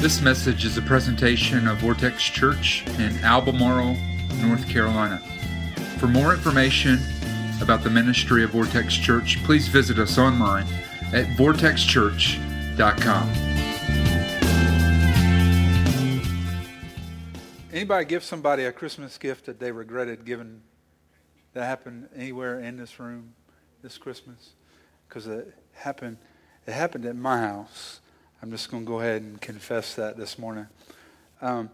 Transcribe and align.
This 0.00 0.20
message 0.20 0.64
is 0.64 0.78
a 0.78 0.82
presentation 0.82 1.66
of 1.66 1.78
Vortex 1.78 2.22
Church 2.22 2.86
in 3.00 3.18
Albemarle, 3.24 3.96
North 4.40 4.68
Carolina. 4.68 5.18
For 5.98 6.06
more 6.06 6.32
information 6.32 7.00
about 7.60 7.82
the 7.82 7.90
ministry 7.90 8.44
of 8.44 8.50
Vortex 8.50 8.94
Church, 8.94 9.42
please 9.42 9.66
visit 9.66 9.98
us 9.98 10.16
online 10.16 10.68
at 11.12 11.26
vortexchurch.com. 11.36 13.28
Anybody 17.72 18.04
give 18.04 18.22
somebody 18.22 18.66
a 18.66 18.72
Christmas 18.72 19.18
gift 19.18 19.46
that 19.46 19.58
they 19.58 19.72
regretted 19.72 20.24
giving 20.24 20.60
that 21.54 21.64
happened 21.64 22.08
anywhere 22.14 22.60
in 22.60 22.76
this 22.76 23.00
room 23.00 23.34
this 23.82 23.98
Christmas? 23.98 24.50
Because 25.08 25.26
it 25.26 25.52
happened 25.72 26.18
it 26.68 26.72
happened 26.72 27.04
at 27.04 27.16
my 27.16 27.40
house. 27.40 28.00
I'm 28.40 28.50
just 28.50 28.70
going 28.70 28.84
to 28.84 28.86
go 28.86 29.00
ahead 29.00 29.22
and 29.22 29.40
confess 29.40 29.94
that 29.96 30.16
this 30.16 30.38
morning. 30.38 30.66
Um, 31.40 31.70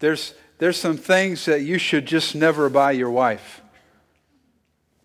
there's, 0.00 0.34
there's 0.58 0.76
some 0.76 0.96
things 0.96 1.44
that 1.44 1.62
you 1.62 1.78
should 1.78 2.06
just 2.06 2.34
never 2.34 2.68
buy 2.68 2.92
your 2.92 3.10
wife. 3.10 3.60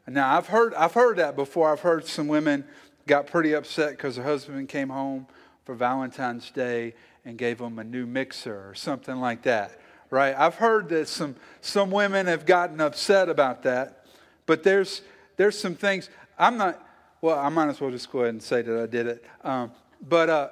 Now, 0.07 0.35
I've 0.35 0.47
heard, 0.47 0.73
I've 0.73 0.93
heard 0.93 1.17
that 1.17 1.35
before. 1.35 1.71
I've 1.71 1.81
heard 1.81 2.07
some 2.07 2.27
women 2.27 2.65
got 3.05 3.27
pretty 3.27 3.53
upset 3.53 3.91
because 3.91 4.15
her 4.17 4.23
husband 4.23 4.67
came 4.67 4.89
home 4.89 5.27
for 5.65 5.75
Valentine's 5.75 6.49
Day 6.49 6.95
and 7.23 7.37
gave 7.37 7.59
them 7.59 7.77
a 7.77 7.83
new 7.83 8.07
mixer 8.07 8.67
or 8.67 8.73
something 8.73 9.17
like 9.17 9.43
that, 9.43 9.79
right? 10.09 10.35
I've 10.35 10.55
heard 10.55 10.89
that 10.89 11.07
some, 11.07 11.35
some 11.61 11.91
women 11.91 12.25
have 12.25 12.47
gotten 12.47 12.81
upset 12.81 13.29
about 13.29 13.61
that, 13.63 14.05
but 14.47 14.63
there's, 14.63 15.03
there's 15.37 15.57
some 15.59 15.75
things. 15.75 16.09
I'm 16.39 16.57
not, 16.57 16.83
well, 17.21 17.37
I 17.37 17.49
might 17.49 17.69
as 17.69 17.79
well 17.79 17.91
just 17.91 18.11
go 18.11 18.21
ahead 18.21 18.29
and 18.33 18.41
say 18.41 18.63
that 18.63 18.81
I 18.81 18.87
did 18.87 19.05
it. 19.05 19.25
Um, 19.43 19.71
but 20.01 20.29
uh, 20.29 20.49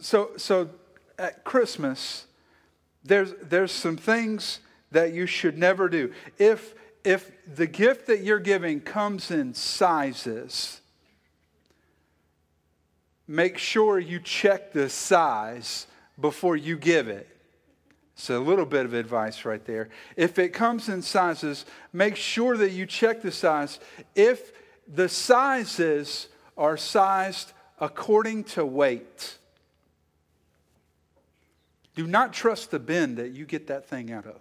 so, 0.00 0.30
so 0.36 0.70
at 1.18 1.44
Christmas, 1.44 2.26
there's, 3.04 3.32
there's 3.42 3.72
some 3.72 3.96
things 3.96 4.60
that 4.90 5.12
you 5.12 5.26
should 5.26 5.56
never 5.56 5.88
do. 5.88 6.12
If, 6.38 6.74
if 7.04 7.30
the 7.54 7.66
gift 7.66 8.06
that 8.08 8.22
you're 8.22 8.40
giving 8.40 8.80
comes 8.80 9.30
in 9.30 9.54
sizes, 9.54 10.80
make 13.28 13.58
sure 13.58 13.98
you 13.98 14.18
check 14.20 14.72
the 14.72 14.88
size 14.88 15.86
before 16.20 16.56
you 16.56 16.76
give 16.76 17.08
it. 17.08 17.28
So, 18.16 18.36
a 18.36 18.44
little 18.44 18.66
bit 18.66 18.84
of 18.84 18.92
advice 18.92 19.46
right 19.46 19.64
there. 19.64 19.88
If 20.14 20.38
it 20.38 20.50
comes 20.50 20.90
in 20.90 21.00
sizes, 21.00 21.64
make 21.90 22.16
sure 22.16 22.54
that 22.58 22.72
you 22.72 22.84
check 22.84 23.22
the 23.22 23.32
size. 23.32 23.80
If 24.14 24.52
the 24.86 25.08
sizes 25.08 26.28
are 26.58 26.76
sized 26.76 27.52
according 27.78 28.44
to 28.44 28.66
weight, 28.66 29.38
do 32.00 32.06
not 32.06 32.32
trust 32.32 32.70
the 32.70 32.78
bin 32.78 33.16
that 33.16 33.32
you 33.32 33.44
get 33.44 33.66
that 33.66 33.86
thing 33.86 34.10
out 34.10 34.24
of. 34.24 34.40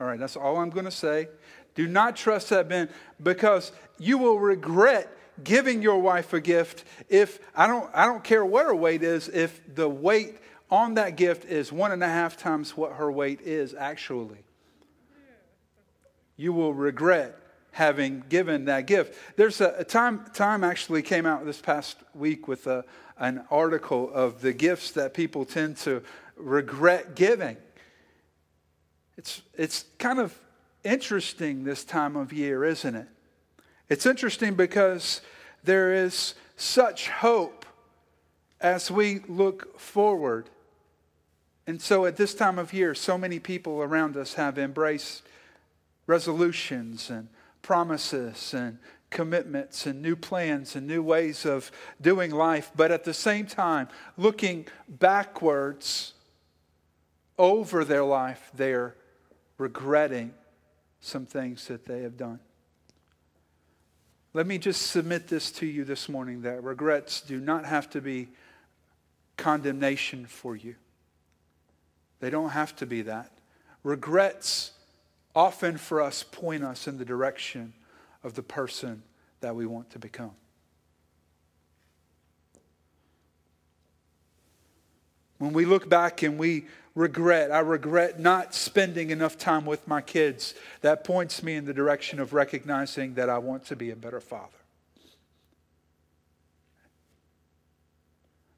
All 0.00 0.08
right, 0.08 0.18
that's 0.18 0.34
all 0.34 0.56
I'm 0.56 0.70
going 0.70 0.86
to 0.86 0.90
say. 0.90 1.28
Do 1.76 1.86
not 1.86 2.16
trust 2.16 2.50
that 2.50 2.68
bin 2.68 2.88
because 3.22 3.70
you 4.00 4.18
will 4.18 4.40
regret 4.40 5.08
giving 5.44 5.82
your 5.82 6.00
wife 6.00 6.32
a 6.32 6.40
gift 6.40 6.82
if 7.08 7.38
I 7.54 7.68
don't 7.68 7.88
I 7.94 8.06
don't 8.06 8.24
care 8.24 8.44
what 8.44 8.66
her 8.66 8.74
weight 8.74 9.04
is, 9.04 9.28
if 9.28 9.60
the 9.72 9.88
weight 9.88 10.38
on 10.68 10.94
that 10.94 11.14
gift 11.14 11.44
is 11.44 11.70
one 11.70 11.92
and 11.92 12.02
a 12.02 12.08
half 12.08 12.36
times 12.36 12.76
what 12.76 12.94
her 12.94 13.12
weight 13.12 13.40
is 13.42 13.72
actually. 13.72 14.42
You 16.36 16.52
will 16.52 16.74
regret 16.74 17.36
having 17.70 18.24
given 18.28 18.64
that 18.64 18.88
gift. 18.88 19.16
There's 19.36 19.60
a, 19.60 19.76
a 19.78 19.84
time 19.84 20.24
time 20.34 20.64
actually 20.64 21.02
came 21.02 21.24
out 21.24 21.44
this 21.44 21.60
past 21.60 21.98
week 22.16 22.48
with 22.48 22.66
a, 22.66 22.84
an 23.16 23.44
article 23.48 24.10
of 24.12 24.40
the 24.40 24.52
gifts 24.52 24.90
that 24.92 25.14
people 25.14 25.44
tend 25.44 25.76
to 25.76 26.02
regret 26.42 27.14
giving. 27.14 27.56
It's, 29.16 29.42
it's 29.54 29.84
kind 29.98 30.18
of 30.18 30.38
interesting 30.84 31.64
this 31.64 31.84
time 31.84 32.16
of 32.16 32.32
year, 32.32 32.64
isn't 32.64 32.94
it? 32.94 33.06
It's 33.88 34.06
interesting 34.06 34.54
because 34.54 35.20
there 35.64 35.92
is 35.92 36.34
such 36.56 37.08
hope 37.08 37.66
as 38.60 38.90
we 38.90 39.20
look 39.28 39.78
forward. 39.78 40.48
And 41.66 41.80
so 41.80 42.06
at 42.06 42.16
this 42.16 42.34
time 42.34 42.58
of 42.58 42.72
year, 42.72 42.94
so 42.94 43.18
many 43.18 43.38
people 43.38 43.82
around 43.82 44.16
us 44.16 44.34
have 44.34 44.58
embraced 44.58 45.22
resolutions 46.06 47.10
and 47.10 47.28
promises 47.62 48.54
and 48.54 48.78
commitments 49.10 49.86
and 49.86 50.00
new 50.00 50.16
plans 50.16 50.76
and 50.76 50.86
new 50.86 51.02
ways 51.02 51.44
of 51.44 51.70
doing 52.00 52.30
life, 52.30 52.70
but 52.76 52.90
at 52.90 53.04
the 53.04 53.14
same 53.14 53.46
time, 53.46 53.88
looking 54.16 54.66
backwards 54.88 56.14
over 57.40 57.86
their 57.86 58.04
life, 58.04 58.50
they're 58.54 58.94
regretting 59.56 60.34
some 61.00 61.24
things 61.24 61.66
that 61.68 61.86
they 61.86 62.02
have 62.02 62.18
done. 62.18 62.38
Let 64.34 64.46
me 64.46 64.58
just 64.58 64.88
submit 64.88 65.26
this 65.26 65.50
to 65.52 65.66
you 65.66 65.84
this 65.84 66.06
morning 66.06 66.42
that 66.42 66.62
regrets 66.62 67.22
do 67.22 67.40
not 67.40 67.64
have 67.64 67.88
to 67.90 68.02
be 68.02 68.28
condemnation 69.38 70.26
for 70.26 70.54
you. 70.54 70.76
They 72.20 72.28
don't 72.28 72.50
have 72.50 72.76
to 72.76 72.86
be 72.86 73.00
that. 73.02 73.32
Regrets 73.82 74.72
often 75.34 75.78
for 75.78 76.02
us 76.02 76.22
point 76.22 76.62
us 76.62 76.86
in 76.86 76.98
the 76.98 77.06
direction 77.06 77.72
of 78.22 78.34
the 78.34 78.42
person 78.42 79.02
that 79.40 79.56
we 79.56 79.64
want 79.64 79.88
to 79.90 79.98
become. 79.98 80.32
When 85.40 85.52
we 85.52 85.64
look 85.64 85.88
back 85.88 86.22
and 86.22 86.38
we 86.38 86.66
regret. 86.94 87.50
I 87.50 87.60
regret 87.60 88.20
not 88.20 88.54
spending 88.54 89.10
enough 89.10 89.38
time 89.38 89.64
with 89.64 89.86
my 89.86 90.00
kids. 90.00 90.54
That 90.80 91.04
points 91.04 91.42
me 91.42 91.54
in 91.54 91.64
the 91.64 91.74
direction 91.74 92.20
of 92.20 92.32
recognizing 92.32 93.14
that 93.14 93.30
I 93.30 93.38
want 93.38 93.66
to 93.66 93.76
be 93.76 93.90
a 93.90 93.96
better 93.96 94.20
father. 94.20 94.48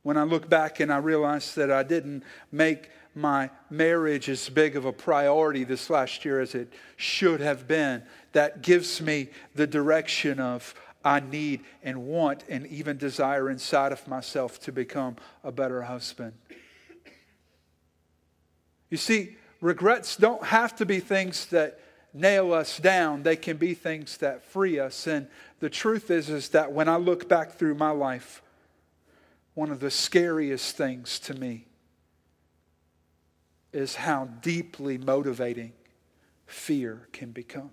When 0.02 0.16
I 0.16 0.24
look 0.24 0.48
back 0.48 0.80
and 0.80 0.92
I 0.92 0.96
realize 0.96 1.54
that 1.54 1.70
I 1.70 1.84
didn't 1.84 2.24
make 2.50 2.90
my 3.14 3.50
marriage 3.70 4.28
as 4.28 4.48
big 4.48 4.74
of 4.74 4.84
a 4.84 4.92
priority 4.92 5.64
this 5.64 5.90
last 5.90 6.24
year 6.24 6.40
as 6.40 6.54
it 6.54 6.72
should 6.96 7.40
have 7.40 7.68
been, 7.68 8.02
that 8.32 8.62
gives 8.62 9.00
me 9.00 9.28
the 9.54 9.66
direction 9.66 10.40
of 10.40 10.74
I 11.04 11.20
need 11.20 11.60
and 11.82 12.06
want 12.06 12.42
and 12.48 12.66
even 12.66 12.96
desire 12.96 13.50
inside 13.50 13.92
of 13.92 14.08
myself 14.08 14.58
to 14.60 14.72
become 14.72 15.16
a 15.44 15.52
better 15.52 15.82
husband 15.82 16.32
you 18.92 18.98
see, 18.98 19.38
regrets 19.62 20.16
don't 20.16 20.44
have 20.44 20.76
to 20.76 20.84
be 20.84 21.00
things 21.00 21.46
that 21.46 21.80
nail 22.12 22.52
us 22.52 22.76
down. 22.76 23.22
They 23.22 23.36
can 23.36 23.56
be 23.56 23.72
things 23.72 24.18
that 24.18 24.44
free 24.44 24.78
us. 24.78 25.06
And 25.06 25.28
the 25.60 25.70
truth 25.70 26.10
is, 26.10 26.28
is 26.28 26.50
that 26.50 26.72
when 26.72 26.90
I 26.90 26.96
look 26.96 27.26
back 27.26 27.52
through 27.52 27.76
my 27.76 27.88
life, 27.88 28.42
one 29.54 29.70
of 29.70 29.80
the 29.80 29.90
scariest 29.90 30.76
things 30.76 31.18
to 31.20 31.32
me 31.32 31.64
is 33.72 33.94
how 33.94 34.26
deeply 34.42 34.98
motivating 34.98 35.72
fear 36.44 37.08
can 37.12 37.30
become. 37.30 37.70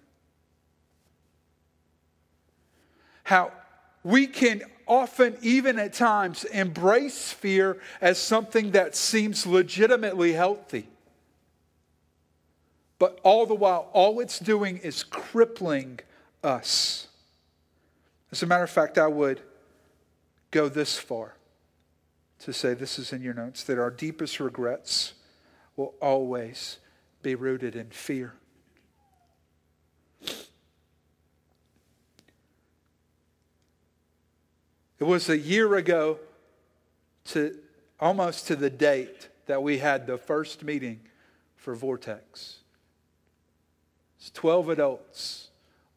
How 3.26 3.52
we 4.06 4.26
can 4.26 4.62
often, 4.88 5.36
even 5.42 5.80
at 5.80 5.92
times, 5.92 6.46
embrace 6.46 7.34
fear 7.34 7.82
as 8.00 8.18
something 8.18 8.72
that 8.72 8.96
seems 8.96 9.46
legitimately 9.46 10.32
healthy. 10.32 10.88
But 13.00 13.20
all 13.24 13.46
the 13.46 13.56
while, 13.56 13.90
all 13.94 14.20
it's 14.20 14.40
doing 14.40 14.78
is 14.78 15.04
crippling 15.04 16.02
us. 16.44 17.08
As 18.32 18.44
a 18.44 18.46
matter 18.46 18.64
of 18.64 18.70
fact, 18.70 18.98
I 18.98 19.08
would 19.08 19.42
go 20.52 20.68
this 20.68 21.00
far 21.00 21.34
to 22.40 22.54
say 22.54 22.74
this 22.74 23.00
is 23.00 23.14
in 23.14 23.22
your 23.22 23.34
notes 23.34 23.64
that 23.64 23.80
our 23.80 23.90
deepest 23.90 24.40
regrets 24.40 25.14
will 25.76 25.94
always 26.02 26.80
be 27.22 27.36
rooted 27.36 27.76
in 27.76 27.90
fear. 27.90 28.34
It 35.00 35.06
was 35.06 35.30
a 35.30 35.38
year 35.38 35.76
ago 35.76 36.20
to 37.26 37.58
almost 38.00 38.48
to 38.48 38.58
the 38.58 38.70
date 38.70 39.30
that 39.46 39.64
we 39.64 39.78
had 39.78 40.06
the 40.06 40.18
first 40.18 40.64
meeting 40.64 41.00
for 41.56 41.74
Vortex. 41.74 42.58
It's 44.20 44.30
12 44.32 44.70
adults, 44.70 45.50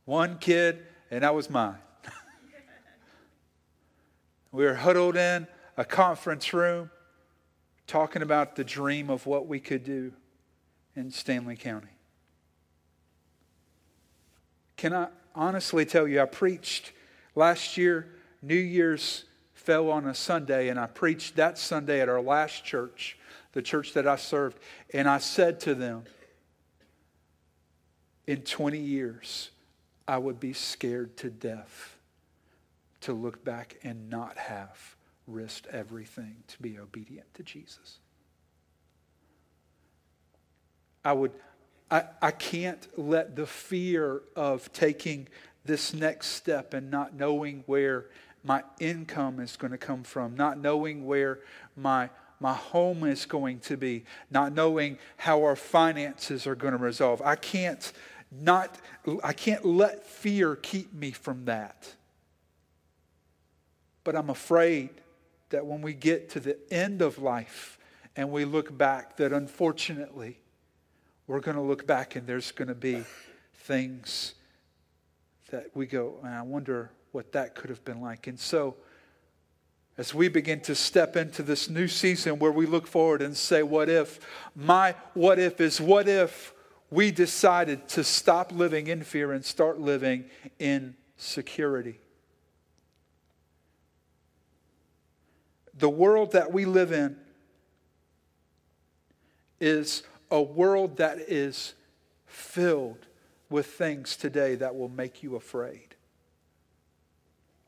one 0.04 0.38
kid, 0.38 0.78
and 1.10 1.22
that 1.24 1.34
was 1.34 1.50
mine. 1.50 1.78
we 4.52 4.64
were 4.64 4.76
huddled 4.76 5.16
in 5.16 5.48
a 5.76 5.84
conference 5.84 6.52
room 6.52 6.90
talking 7.86 8.22
about 8.22 8.54
the 8.54 8.64
dream 8.64 9.10
of 9.10 9.26
what 9.26 9.46
we 9.48 9.58
could 9.58 9.82
do 9.82 10.12
in 10.94 11.10
Stanly 11.10 11.58
County. 11.58 11.88
Can 14.76 14.94
I 14.94 15.08
honestly 15.34 15.84
tell 15.84 16.06
you, 16.06 16.20
I 16.20 16.26
preached 16.26 16.92
last 17.34 17.76
year, 17.76 18.08
New 18.40 18.54
Year's 18.54 19.24
fell 19.54 19.90
on 19.90 20.06
a 20.06 20.14
Sunday, 20.14 20.68
and 20.68 20.78
I 20.78 20.86
preached 20.86 21.36
that 21.36 21.58
Sunday 21.58 22.00
at 22.00 22.08
our 22.08 22.20
last 22.20 22.64
church 22.64 23.18
the 23.52 23.62
church 23.62 23.92
that 23.92 24.06
I 24.06 24.16
served, 24.16 24.58
and 24.92 25.08
I 25.08 25.18
said 25.18 25.60
to 25.60 25.74
them, 25.74 26.04
in 28.26 28.42
20 28.42 28.78
years, 28.78 29.50
I 30.06 30.18
would 30.18 30.40
be 30.40 30.52
scared 30.52 31.16
to 31.18 31.30
death 31.30 31.96
to 33.02 33.12
look 33.12 33.44
back 33.44 33.76
and 33.82 34.08
not 34.08 34.38
have 34.38 34.96
risked 35.26 35.66
everything 35.68 36.36
to 36.48 36.62
be 36.62 36.78
obedient 36.78 37.32
to 37.34 37.42
Jesus. 37.42 37.98
I 41.04 41.12
would 41.12 41.32
I, 41.90 42.04
I 42.22 42.30
can't 42.30 42.86
let 42.96 43.36
the 43.36 43.44
fear 43.44 44.22
of 44.34 44.72
taking 44.72 45.28
this 45.64 45.92
next 45.92 46.28
step 46.28 46.72
and 46.72 46.90
not 46.90 47.14
knowing 47.14 47.64
where 47.66 48.06
my 48.42 48.62
income 48.80 49.40
is 49.40 49.56
going 49.56 49.72
to 49.72 49.78
come 49.78 50.02
from, 50.02 50.34
not 50.34 50.58
knowing 50.58 51.04
where 51.04 51.40
my 51.76 52.08
my 52.40 52.54
home 52.54 53.04
is 53.04 53.24
going 53.24 53.60
to 53.60 53.76
be, 53.76 54.04
not 54.30 54.52
knowing 54.52 54.98
how 55.16 55.44
our 55.44 55.54
finances 55.54 56.44
are 56.44 56.56
going 56.56 56.72
to 56.72 56.78
resolve. 56.78 57.22
I 57.22 57.36
can't 57.36 57.92
not 58.40 58.78
I 59.22 59.32
can't 59.32 59.64
let 59.64 60.06
fear 60.06 60.56
keep 60.56 60.92
me 60.92 61.10
from 61.10 61.44
that. 61.44 61.94
But 64.04 64.16
I'm 64.16 64.30
afraid 64.30 64.90
that 65.50 65.66
when 65.66 65.82
we 65.82 65.92
get 65.92 66.30
to 66.30 66.40
the 66.40 66.56
end 66.72 67.02
of 67.02 67.18
life 67.18 67.78
and 68.16 68.30
we 68.30 68.44
look 68.44 68.76
back 68.76 69.16
that 69.18 69.32
unfortunately 69.32 70.38
we're 71.26 71.40
going 71.40 71.56
to 71.56 71.62
look 71.62 71.86
back 71.86 72.16
and 72.16 72.26
there's 72.26 72.52
going 72.52 72.68
to 72.68 72.74
be 72.74 73.04
things 73.54 74.34
that 75.50 75.66
we 75.74 75.86
go, 75.86 76.18
I 76.24 76.42
wonder 76.42 76.90
what 77.12 77.32
that 77.32 77.54
could 77.54 77.70
have 77.70 77.84
been 77.84 78.00
like. 78.00 78.26
And 78.26 78.40
so, 78.40 78.74
as 79.98 80.14
we 80.14 80.28
begin 80.28 80.60
to 80.62 80.74
step 80.74 81.16
into 81.16 81.42
this 81.42 81.68
new 81.68 81.86
season 81.86 82.38
where 82.38 82.50
we 82.50 82.64
look 82.64 82.86
forward 82.86 83.20
and 83.20 83.36
say, 83.36 83.62
What 83.62 83.90
if? 83.90 84.18
My 84.56 84.94
what 85.12 85.38
if 85.38 85.60
is 85.60 85.80
what 85.80 86.08
if 86.08 86.51
we 86.92 87.10
decided 87.10 87.88
to 87.88 88.04
stop 88.04 88.52
living 88.52 88.86
in 88.86 89.02
fear 89.02 89.32
and 89.32 89.42
start 89.42 89.80
living 89.80 90.26
in 90.58 90.94
security. 91.16 91.98
The 95.74 95.88
world 95.88 96.32
that 96.32 96.52
we 96.52 96.66
live 96.66 96.92
in 96.92 97.16
is 99.58 100.02
a 100.30 100.42
world 100.42 100.98
that 100.98 101.18
is 101.18 101.72
filled 102.26 103.06
with 103.48 103.66
things 103.66 104.14
today 104.14 104.54
that 104.56 104.76
will 104.76 104.90
make 104.90 105.22
you 105.22 105.36
afraid. 105.36 105.96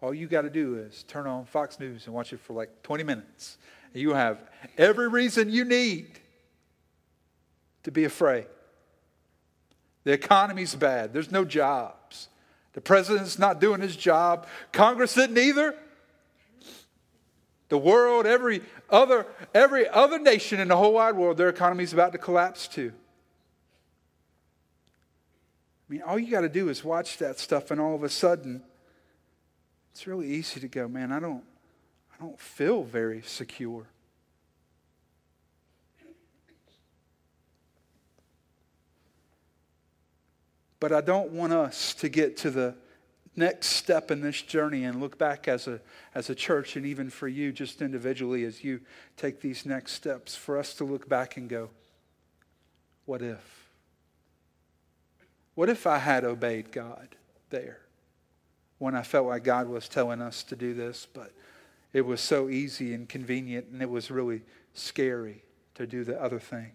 All 0.02 0.12
you 0.12 0.26
got 0.26 0.42
to 0.42 0.50
do 0.50 0.76
is 0.76 1.02
turn 1.04 1.26
on 1.26 1.46
Fox 1.46 1.80
News 1.80 2.04
and 2.04 2.14
watch 2.14 2.34
it 2.34 2.40
for 2.40 2.52
like 2.52 2.82
20 2.82 3.04
minutes. 3.04 3.56
You 3.94 4.12
have 4.12 4.38
every 4.76 5.08
reason 5.08 5.48
you 5.48 5.64
need 5.64 6.20
to 7.84 7.90
be 7.90 8.04
afraid. 8.04 8.44
The 10.04 10.12
economy's 10.12 10.74
bad. 10.74 11.12
There's 11.12 11.32
no 11.32 11.44
jobs. 11.44 12.28
The 12.74 12.80
president's 12.80 13.38
not 13.38 13.60
doing 13.60 13.80
his 13.80 13.96
job. 13.96 14.46
Congress 14.72 15.14
didn't 15.14 15.38
either. 15.38 15.74
The 17.70 17.78
world, 17.78 18.26
every 18.26 18.62
other, 18.90 19.26
every 19.54 19.88
other 19.88 20.18
nation 20.18 20.60
in 20.60 20.68
the 20.68 20.76
whole 20.76 20.92
wide 20.94 21.16
world, 21.16 21.38
their 21.38 21.48
economy's 21.48 21.92
about 21.92 22.12
to 22.12 22.18
collapse 22.18 22.68
too. 22.68 22.92
I 25.88 25.92
mean, 25.92 26.02
all 26.02 26.18
you 26.18 26.30
got 26.30 26.42
to 26.42 26.48
do 26.48 26.68
is 26.68 26.84
watch 26.84 27.18
that 27.18 27.38
stuff, 27.38 27.70
and 27.70 27.80
all 27.80 27.94
of 27.94 28.02
a 28.02 28.08
sudden, 28.08 28.62
it's 29.92 30.06
really 30.06 30.28
easy 30.28 30.60
to 30.60 30.68
go, 30.68 30.88
man, 30.88 31.12
I 31.12 31.20
don't, 31.20 31.44
I 32.12 32.22
don't 32.22 32.38
feel 32.38 32.82
very 32.82 33.22
secure. 33.22 33.86
But 40.84 40.92
I 40.92 41.00
don't 41.00 41.30
want 41.30 41.54
us 41.54 41.94
to 41.94 42.10
get 42.10 42.36
to 42.36 42.50
the 42.50 42.74
next 43.36 43.68
step 43.68 44.10
in 44.10 44.20
this 44.20 44.42
journey 44.42 44.84
and 44.84 45.00
look 45.00 45.16
back 45.16 45.48
as 45.48 45.66
a, 45.66 45.80
as 46.14 46.28
a 46.28 46.34
church, 46.34 46.76
and 46.76 46.84
even 46.84 47.08
for 47.08 47.26
you, 47.26 47.52
just 47.52 47.80
individually, 47.80 48.44
as 48.44 48.62
you 48.62 48.82
take 49.16 49.40
these 49.40 49.64
next 49.64 49.92
steps, 49.92 50.36
for 50.36 50.58
us 50.58 50.74
to 50.74 50.84
look 50.84 51.08
back 51.08 51.38
and 51.38 51.48
go, 51.48 51.70
what 53.06 53.22
if? 53.22 53.70
What 55.54 55.70
if 55.70 55.86
I 55.86 55.96
had 55.96 56.22
obeyed 56.22 56.70
God 56.70 57.16
there 57.48 57.80
when 58.76 58.94
I 58.94 59.04
felt 59.04 59.28
like 59.28 59.42
God 59.42 59.68
was 59.68 59.88
telling 59.88 60.20
us 60.20 60.42
to 60.42 60.54
do 60.54 60.74
this, 60.74 61.06
but 61.14 61.32
it 61.94 62.02
was 62.02 62.20
so 62.20 62.50
easy 62.50 62.92
and 62.92 63.08
convenient, 63.08 63.68
and 63.68 63.80
it 63.80 63.88
was 63.88 64.10
really 64.10 64.42
scary 64.74 65.44
to 65.76 65.86
do 65.86 66.04
the 66.04 66.20
other 66.20 66.38
thing? 66.38 66.72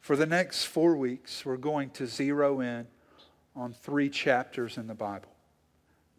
For 0.00 0.16
the 0.16 0.26
next 0.26 0.64
four 0.64 0.96
weeks, 0.96 1.44
we're 1.44 1.56
going 1.56 1.90
to 1.90 2.06
zero 2.06 2.60
in 2.60 2.86
on 3.54 3.72
three 3.72 4.08
chapters 4.08 4.76
in 4.76 4.86
the 4.86 4.94
Bible 4.94 5.28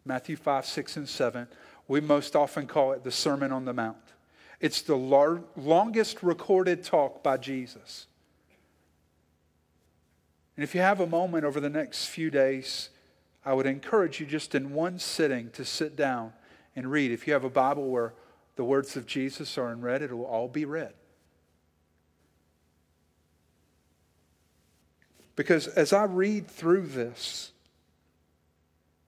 Matthew 0.04 0.36
5, 0.36 0.66
6, 0.66 0.96
and 0.96 1.08
7. 1.08 1.46
We 1.86 2.00
most 2.00 2.34
often 2.34 2.66
call 2.66 2.92
it 2.92 3.04
the 3.04 3.12
Sermon 3.12 3.52
on 3.52 3.64
the 3.64 3.72
Mount. 3.72 3.96
It's 4.60 4.82
the 4.82 4.96
lar- 4.96 5.42
longest 5.56 6.22
recorded 6.22 6.84
talk 6.84 7.22
by 7.22 7.36
Jesus. 7.36 8.06
And 10.56 10.64
if 10.64 10.74
you 10.74 10.80
have 10.80 11.00
a 11.00 11.06
moment 11.06 11.44
over 11.44 11.60
the 11.60 11.70
next 11.70 12.06
few 12.06 12.30
days, 12.30 12.90
I 13.44 13.54
would 13.54 13.66
encourage 13.66 14.20
you 14.20 14.26
just 14.26 14.54
in 14.54 14.72
one 14.72 14.98
sitting 14.98 15.50
to 15.50 15.64
sit 15.64 15.96
down 15.96 16.32
and 16.76 16.90
read. 16.90 17.10
If 17.10 17.26
you 17.26 17.32
have 17.32 17.44
a 17.44 17.50
Bible 17.50 17.88
where 17.88 18.14
the 18.56 18.64
words 18.64 18.96
of 18.96 19.06
Jesus 19.06 19.58
are 19.58 19.72
in 19.72 19.80
red, 19.80 20.02
it 20.02 20.12
will 20.12 20.26
all 20.26 20.48
be 20.48 20.64
read. 20.64 20.94
Because 25.36 25.66
as 25.68 25.92
I 25.92 26.04
read 26.04 26.48
through 26.48 26.88
this, 26.88 27.52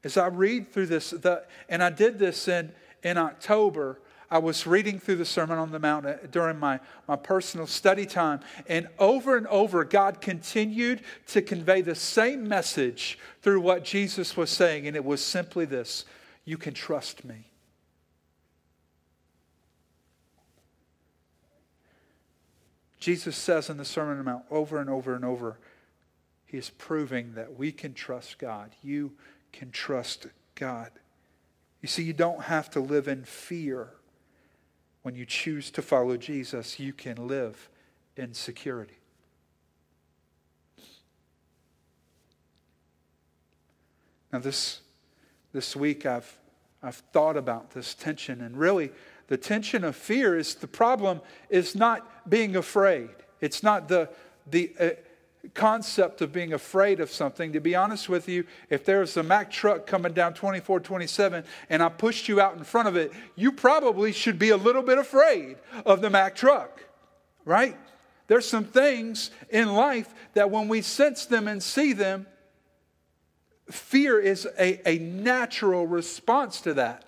as 0.02 0.16
I 0.16 0.26
read 0.28 0.72
through 0.72 0.86
this, 0.86 1.10
the, 1.10 1.44
and 1.68 1.82
I 1.82 1.90
did 1.90 2.18
this 2.18 2.48
in, 2.48 2.72
in 3.02 3.18
October, 3.18 4.00
I 4.30 4.38
was 4.38 4.66
reading 4.66 4.98
through 4.98 5.16
the 5.16 5.24
Sermon 5.24 5.58
on 5.58 5.70
the 5.70 5.78
Mount 5.78 6.06
uh, 6.06 6.14
during 6.30 6.58
my, 6.58 6.80
my 7.06 7.16
personal 7.16 7.66
study 7.66 8.06
time, 8.06 8.40
and 8.66 8.88
over 8.98 9.36
and 9.36 9.46
over, 9.46 9.84
God 9.84 10.20
continued 10.20 11.02
to 11.28 11.42
convey 11.42 11.82
the 11.82 11.94
same 11.94 12.48
message 12.48 13.18
through 13.42 13.60
what 13.60 13.84
Jesus 13.84 14.36
was 14.36 14.50
saying, 14.50 14.86
and 14.86 14.96
it 14.96 15.04
was 15.04 15.22
simply 15.22 15.64
this 15.66 16.04
You 16.44 16.58
can 16.58 16.74
trust 16.74 17.24
me. 17.24 17.50
Jesus 22.98 23.36
says 23.36 23.68
in 23.68 23.76
the 23.76 23.84
Sermon 23.84 24.12
on 24.12 24.18
the 24.18 24.24
Mount 24.24 24.44
over 24.50 24.80
and 24.80 24.88
over 24.88 25.14
and 25.14 25.24
over, 25.24 25.58
he 26.54 26.58
is 26.58 26.70
proving 26.70 27.34
that 27.34 27.58
we 27.58 27.72
can 27.72 27.92
trust 27.94 28.38
God. 28.38 28.70
You 28.80 29.10
can 29.52 29.72
trust 29.72 30.28
God. 30.54 30.92
You 31.82 31.88
see, 31.88 32.04
you 32.04 32.12
don't 32.12 32.42
have 32.42 32.70
to 32.70 32.80
live 32.80 33.08
in 33.08 33.24
fear 33.24 33.88
when 35.02 35.16
you 35.16 35.26
choose 35.26 35.72
to 35.72 35.82
follow 35.82 36.16
Jesus. 36.16 36.78
You 36.78 36.92
can 36.92 37.26
live 37.26 37.68
in 38.16 38.34
security. 38.34 38.98
Now, 44.32 44.38
this, 44.38 44.78
this 45.52 45.74
week 45.74 46.06
I've, 46.06 46.38
I've 46.84 47.02
thought 47.12 47.36
about 47.36 47.72
this 47.72 47.94
tension, 47.94 48.40
and 48.40 48.56
really, 48.56 48.92
the 49.26 49.36
tension 49.36 49.82
of 49.82 49.96
fear 49.96 50.38
is 50.38 50.54
the 50.54 50.68
problem 50.68 51.20
is 51.50 51.74
not 51.74 52.30
being 52.30 52.54
afraid. 52.54 53.10
It's 53.40 53.64
not 53.64 53.88
the, 53.88 54.08
the, 54.48 54.72
uh, 54.78 54.90
concept 55.52 56.22
of 56.22 56.32
being 56.32 56.52
afraid 56.52 57.00
of 57.00 57.10
something. 57.10 57.52
To 57.52 57.60
be 57.60 57.74
honest 57.74 58.08
with 58.08 58.28
you, 58.28 58.44
if 58.70 58.84
there 58.84 59.00
was 59.00 59.16
a 59.16 59.22
Mack 59.22 59.50
truck 59.50 59.86
coming 59.86 60.12
down 60.12 60.34
2427 60.34 61.44
and 61.68 61.82
I 61.82 61.88
pushed 61.88 62.28
you 62.28 62.40
out 62.40 62.56
in 62.56 62.64
front 62.64 62.88
of 62.88 62.96
it, 62.96 63.12
you 63.36 63.52
probably 63.52 64.12
should 64.12 64.38
be 64.38 64.50
a 64.50 64.56
little 64.56 64.82
bit 64.82 64.98
afraid 64.98 65.56
of 65.84 66.00
the 66.00 66.10
Mack 66.10 66.34
truck, 66.34 66.84
right? 67.44 67.76
There's 68.26 68.48
some 68.48 68.64
things 68.64 69.30
in 69.50 69.74
life 69.74 70.12
that 70.32 70.50
when 70.50 70.68
we 70.68 70.80
sense 70.80 71.26
them 71.26 71.46
and 71.46 71.62
see 71.62 71.92
them, 71.92 72.26
fear 73.70 74.18
is 74.18 74.46
a, 74.58 74.88
a 74.88 74.98
natural 74.98 75.86
response 75.86 76.60
to 76.62 76.74
that. 76.74 77.04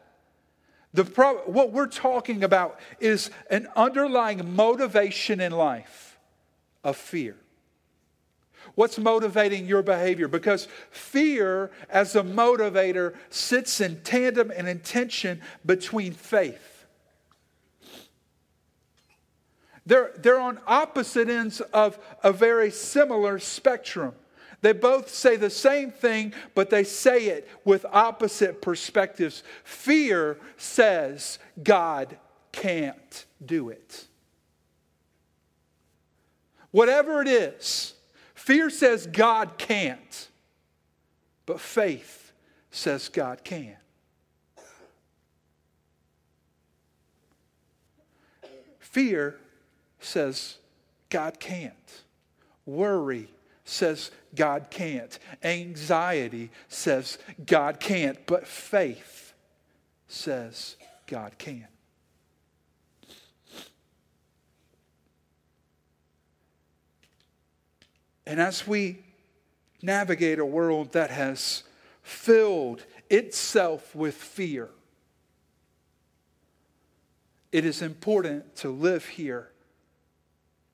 The 0.93 1.05
pro- 1.05 1.39
what 1.41 1.73
we're 1.73 1.89
talking 1.89 2.43
about 2.43 2.81
is 3.01 3.31
an 3.51 3.69
underlying 3.77 4.55
motivation 4.55 5.41
in 5.41 5.53
life 5.53 6.19
of 6.83 6.97
fear. 6.97 7.37
What's 8.77 8.99
motivating 8.99 9.67
your 9.67 9.83
behavior? 9.83 10.29
Because 10.29 10.69
fear, 10.91 11.71
as 11.89 12.15
a 12.15 12.23
motivator, 12.23 13.15
sits 13.31 13.81
in 13.81 14.03
tandem 14.03 14.53
and 14.55 14.69
in 14.69 14.81
tension 14.81 15.41
between 15.65 16.13
faith. 16.13 16.85
They're, 19.87 20.13
they're 20.19 20.39
on 20.39 20.61
opposite 20.67 21.31
ends 21.31 21.61
of 21.61 21.99
a 22.23 22.33
very 22.33 22.71
similar 22.71 23.39
spectrum. 23.39 24.15
They 24.61 24.73
both 24.73 25.09
say 25.09 25.37
the 25.37 25.49
same 25.49 25.91
thing, 25.91 26.35
but 26.55 26.69
they 26.69 26.85
say 26.85 27.27
it 27.27 27.49
with 27.65 27.87
opposite 27.91 28.61
perspectives. 28.61 29.43
Fear 29.65 30.39
says 30.59 31.39
God 31.63 32.19
can't 32.53 33.25
do 33.45 33.71
it. 33.71 34.07
Whatever 36.73 37.23
it 37.23 37.29
is, 37.29 37.95
fear 38.47 38.71
says 38.71 39.09
God 39.09 39.59
can't, 39.59 40.29
but 41.47 41.61
faith 41.61 42.31
says 42.71 43.09
God 43.09 43.43
can. 43.43 43.77
Fear 48.79 49.37
says 49.99 50.59
God 51.11 51.41
can't. 51.41 52.03
Worry 52.67 53.29
says 53.65 54.13
God 54.33 54.69
can't. 54.71 55.19
Anxiety 55.43 56.51
says 56.69 57.19
God 57.45 57.81
can't. 57.81 58.25
But 58.27 58.47
faith 58.47 59.35
says 60.07 60.77
God 61.09 61.37
can. 61.37 61.67
And 68.27 68.41
as 68.41 68.67
we 68.67 68.99
navigate 69.83 70.39
a 70.39 70.45
world 70.45 70.93
that 70.93 71.11
has 71.11 71.63
filled 72.03 72.85
itself 73.09 73.95
with 73.95 74.15
fear, 74.15 74.69
it 77.53 77.65
is 77.65 77.83
important 77.83 78.57
to 78.57 78.69
live 78.69 79.07
here 79.07 79.51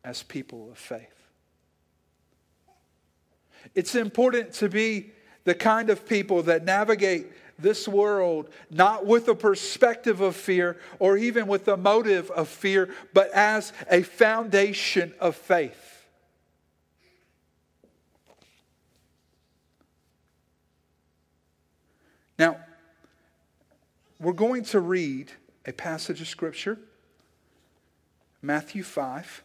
as 0.03 0.23
people 0.23 0.71
of 0.71 0.79
faith. 0.79 1.09
It's 3.75 3.95
important 3.95 4.55
to 4.55 4.69
be 4.69 5.11
the 5.45 5.55
kind 5.55 5.91
of 5.91 6.07
people 6.07 6.43
that 6.45 6.65
navigate 6.65 7.27
this 7.59 7.87
world 7.87 8.49
not 8.71 9.07
with 9.07 9.29
a 9.29 9.35
perspective 9.35 10.21
of 10.21 10.35
fear 10.35 10.79
or 10.99 11.17
even 11.17 11.47
with 11.47 11.69
a 11.69 11.77
motive 11.77 12.31
of 12.31 12.49
fear, 12.49 12.89
but 13.13 13.31
as 13.33 13.73
a 13.91 14.03
foundation 14.03 15.13
of 15.21 15.37
faith. 15.37 15.92
Now, 22.43 22.57
we're 24.19 24.33
going 24.33 24.65
to 24.65 24.81
read 24.81 25.31
a 25.65 25.73
passage 25.73 26.21
of 26.21 26.27
Scripture, 26.27 26.77
Matthew 28.43 28.83
5. 28.83 29.45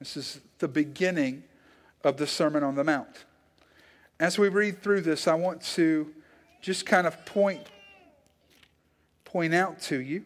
This 0.00 0.16
is 0.16 0.40
the 0.58 0.66
beginning 0.66 1.44
of 2.02 2.16
the 2.16 2.26
Sermon 2.26 2.64
on 2.64 2.74
the 2.74 2.82
Mount. 2.82 3.24
As 4.18 4.36
we 4.36 4.48
read 4.48 4.82
through 4.82 5.02
this, 5.02 5.28
I 5.28 5.34
want 5.34 5.62
to 5.76 6.12
just 6.60 6.86
kind 6.86 7.06
of 7.06 7.24
point, 7.24 7.68
point 9.24 9.54
out 9.54 9.80
to 9.82 10.00
you. 10.00 10.24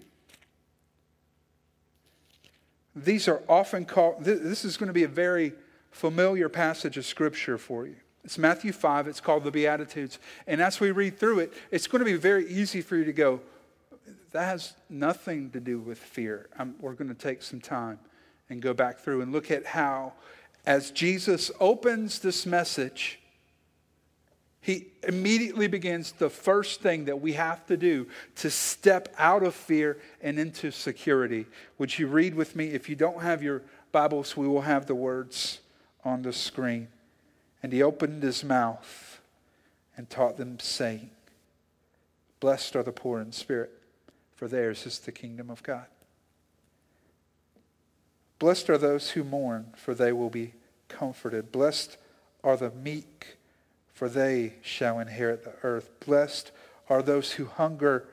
These 2.96 3.28
are 3.28 3.42
often 3.50 3.84
called, 3.84 4.24
this 4.24 4.64
is 4.64 4.78
going 4.78 4.86
to 4.86 4.94
be 4.94 5.04
a 5.04 5.08
very 5.08 5.52
familiar 5.90 6.48
passage 6.48 6.96
of 6.96 7.04
Scripture 7.04 7.58
for 7.58 7.86
you. 7.86 7.96
It's 8.24 8.38
Matthew 8.38 8.72
5. 8.72 9.08
It's 9.08 9.20
called 9.20 9.44
the 9.44 9.50
Beatitudes. 9.50 10.18
And 10.46 10.62
as 10.62 10.78
we 10.78 10.92
read 10.92 11.18
through 11.18 11.40
it, 11.40 11.52
it's 11.70 11.86
going 11.86 12.00
to 12.00 12.04
be 12.04 12.16
very 12.16 12.48
easy 12.48 12.80
for 12.80 12.96
you 12.96 13.04
to 13.04 13.12
go, 13.12 13.40
that 14.32 14.44
has 14.44 14.74
nothing 14.88 15.50
to 15.50 15.60
do 15.60 15.78
with 15.78 15.98
fear. 15.98 16.48
I'm, 16.58 16.74
we're 16.80 16.94
going 16.94 17.08
to 17.08 17.14
take 17.14 17.42
some 17.42 17.60
time 17.60 17.98
and 18.48 18.62
go 18.62 18.74
back 18.74 18.98
through 18.98 19.22
and 19.22 19.32
look 19.32 19.50
at 19.50 19.66
how, 19.66 20.12
as 20.64 20.90
Jesus 20.90 21.50
opens 21.60 22.20
this 22.20 22.46
message, 22.46 23.18
he 24.60 24.86
immediately 25.02 25.66
begins 25.66 26.12
the 26.12 26.30
first 26.30 26.80
thing 26.80 27.06
that 27.06 27.20
we 27.20 27.32
have 27.32 27.66
to 27.66 27.76
do 27.76 28.06
to 28.36 28.50
step 28.50 29.12
out 29.18 29.42
of 29.42 29.54
fear 29.54 29.98
and 30.20 30.38
into 30.38 30.70
security. 30.70 31.46
Would 31.78 31.98
you 31.98 32.06
read 32.06 32.34
with 32.34 32.54
me? 32.54 32.68
If 32.68 32.88
you 32.88 32.94
don't 32.94 33.20
have 33.20 33.42
your 33.42 33.62
Bibles, 33.90 34.36
we 34.36 34.46
will 34.46 34.60
have 34.60 34.86
the 34.86 34.94
words 34.94 35.58
on 36.04 36.22
the 36.22 36.32
screen. 36.32 36.86
And 37.62 37.72
he 37.72 37.82
opened 37.82 38.22
his 38.22 38.42
mouth 38.42 39.20
and 39.96 40.10
taught 40.10 40.36
them, 40.36 40.58
saying, 40.58 41.10
Blessed 42.40 42.74
are 42.74 42.82
the 42.82 42.92
poor 42.92 43.20
in 43.20 43.32
spirit, 43.32 43.70
for 44.34 44.48
theirs 44.48 44.84
is 44.86 44.98
the 44.98 45.12
kingdom 45.12 45.48
of 45.48 45.62
God. 45.62 45.86
Blessed 48.40 48.68
are 48.68 48.78
those 48.78 49.10
who 49.10 49.22
mourn, 49.22 49.66
for 49.76 49.94
they 49.94 50.12
will 50.12 50.30
be 50.30 50.54
comforted. 50.88 51.52
Blessed 51.52 51.96
are 52.42 52.56
the 52.56 52.72
meek, 52.72 53.36
for 53.92 54.08
they 54.08 54.54
shall 54.62 54.98
inherit 54.98 55.44
the 55.44 55.54
earth. 55.62 55.90
Blessed 56.04 56.50
are 56.88 57.02
those 57.02 57.32
who 57.32 57.44
hunger 57.44 58.08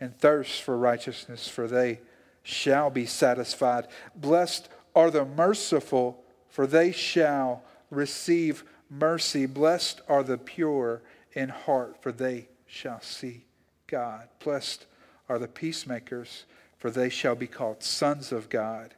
and 0.00 0.16
thirst 0.16 0.62
for 0.62 0.78
righteousness, 0.78 1.48
for 1.48 1.66
they 1.66 2.00
shall 2.42 2.88
be 2.88 3.04
satisfied. 3.04 3.86
Blessed 4.16 4.70
are 4.94 5.10
the 5.10 5.26
merciful, 5.26 6.24
for 6.48 6.66
they 6.66 6.90
shall 6.90 7.62
receive 7.90 8.64
mercy. 8.90 9.46
Blessed 9.46 10.00
are 10.08 10.22
the 10.22 10.38
pure 10.38 11.02
in 11.32 11.48
heart, 11.48 12.02
for 12.02 12.12
they 12.12 12.48
shall 12.66 13.00
see 13.00 13.44
God. 13.86 14.28
Blessed 14.42 14.86
are 15.28 15.38
the 15.38 15.48
peacemakers, 15.48 16.44
for 16.78 16.90
they 16.90 17.08
shall 17.08 17.34
be 17.34 17.46
called 17.46 17.82
sons 17.82 18.32
of 18.32 18.48
God. 18.48 18.94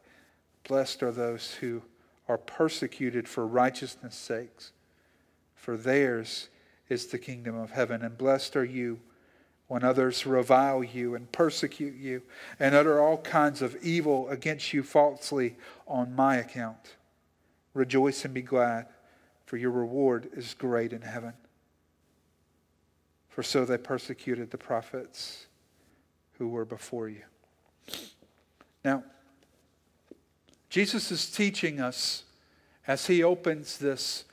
Blessed 0.67 1.03
are 1.03 1.13
those 1.13 1.55
who 1.55 1.83
are 2.29 2.39
persecuted 2.39 3.29
for 3.29 3.47
righteousness' 3.47 4.15
sakes, 4.15 4.73
for 5.55 5.77
theirs 5.77 6.49
is 6.89 7.07
the 7.07 7.19
kingdom 7.19 7.57
of 7.57 7.71
heaven. 7.71 8.03
And 8.03 8.17
blessed 8.17 8.57
are 8.57 8.65
you 8.65 9.01
when 9.69 9.85
others 9.85 10.27
revile 10.27 10.83
you 10.83 11.15
and 11.15 11.31
persecute 11.31 11.95
you 11.95 12.23
and 12.59 12.75
utter 12.75 13.01
all 13.01 13.19
kinds 13.19 13.63
of 13.63 13.77
evil 13.83 14.29
against 14.29 14.73
you 14.73 14.83
falsely 14.83 15.57
on 15.87 16.15
my 16.15 16.37
account. 16.37 16.97
Rejoice 17.73 18.25
and 18.25 18.35
be 18.35 18.43
glad 18.43 18.87
for 19.51 19.57
your 19.57 19.73
reward 19.73 20.29
is 20.37 20.55
great 20.55 20.93
in 20.93 21.03
heaven. 21.03 21.33
For 23.31 23.43
so 23.43 23.65
they 23.65 23.79
persecuted 23.79 24.53
the 24.53 24.59
prophets 24.59 25.49
who 26.39 26.47
were 26.47 26.65
before 26.65 27.09
you. 27.09 27.23
Now, 28.85 29.03
Jesus 30.69 31.11
is 31.11 31.29
teaching 31.29 31.81
us 31.81 32.23
as 32.87 33.09
he 33.09 33.25
opens 33.25 33.77
this 33.77 34.25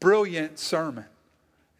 brilliant 0.00 0.58
sermon. 0.58 1.04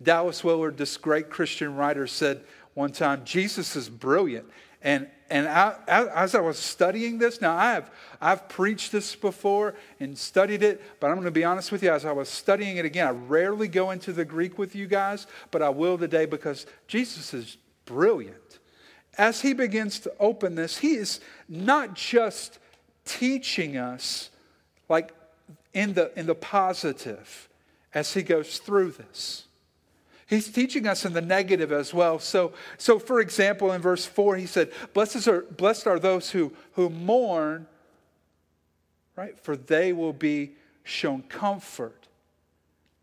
Dallas 0.03 0.45
Willard, 0.45 0.77
this 0.77 0.99
great 0.99 1.31
Christian 1.31 1.77
writer, 1.77 2.07
said 2.07 2.45
one 2.75 2.93
time, 2.93 3.23
Jesus 3.25 3.77
is 3.77 3.89
brilliant. 3.89 4.45
And 4.83 5.09
and 5.35 5.49
I, 5.49 5.75
as 5.89 6.37
I 6.37 6.41
was 6.41 6.61
studying 6.61 7.19
this, 7.19 7.41
now 7.41 7.57
I 7.57 7.73
have 7.73 7.91
I've 8.21 8.49
preached 8.49 8.93
this 8.93 9.17
before 9.17 9.75
and 9.99 10.17
studied 10.17 10.63
it, 10.63 10.81
but 11.01 11.09
I'm 11.09 11.17
going 11.17 11.25
to 11.25 11.33
be 11.33 11.43
honest 11.43 11.73
with 11.73 11.83
you. 11.83 11.91
As 11.91 12.05
I 12.05 12.13
was 12.13 12.29
studying 12.29 12.77
it 12.77 12.85
again, 12.85 13.09
I 13.09 13.11
rarely 13.11 13.67
go 13.67 13.91
into 13.91 14.13
the 14.13 14.25
Greek 14.25 14.59
with 14.59 14.77
you 14.77 14.87
guys, 14.87 15.27
but 15.51 15.61
I 15.61 15.71
will 15.71 15.99
today 15.99 16.25
because 16.25 16.67
Jesus 16.87 17.35
is 17.35 17.57
brilliant. 17.85 18.61
As 19.19 19.41
he 19.41 19.55
begins 19.55 19.99
to 20.01 20.13
open 20.21 20.55
this, 20.55 20.79
he 20.79 20.95
is 20.95 21.19
not 21.49 21.95
just 21.95 22.61
teaching 23.05 23.77
us 23.77 24.31
like 24.89 25.13
in 25.73 25.95
the 25.95 26.17
in 26.17 26.27
the 26.27 26.37
positive 26.37 27.49
as 27.93 28.15
he 28.15 28.23
goes 28.23 28.59
through 28.59 28.93
this. 28.93 29.47
He's 30.27 30.51
teaching 30.51 30.87
us 30.87 31.05
in 31.05 31.13
the 31.13 31.21
negative 31.21 31.71
as 31.71 31.93
well. 31.93 32.19
So, 32.19 32.53
so 32.79 32.99
for 32.99 33.21
example, 33.21 33.73
in 33.73 33.83
verse 33.83 34.07
4, 34.07 34.37
he 34.37 34.47
said, 34.47 34.73
Blessed 34.93 35.29
are, 35.29 35.43
blessed 35.43 35.87
are 35.87 35.99
those 35.99 36.31
who, 36.31 36.53
who 36.73 36.89
mourn, 36.89 37.67
right? 39.17 39.39
For 39.39 39.57
they 39.57 39.93
will 39.93 40.13
be 40.13 40.53
shown 40.83 41.23
comfort. 41.23 42.09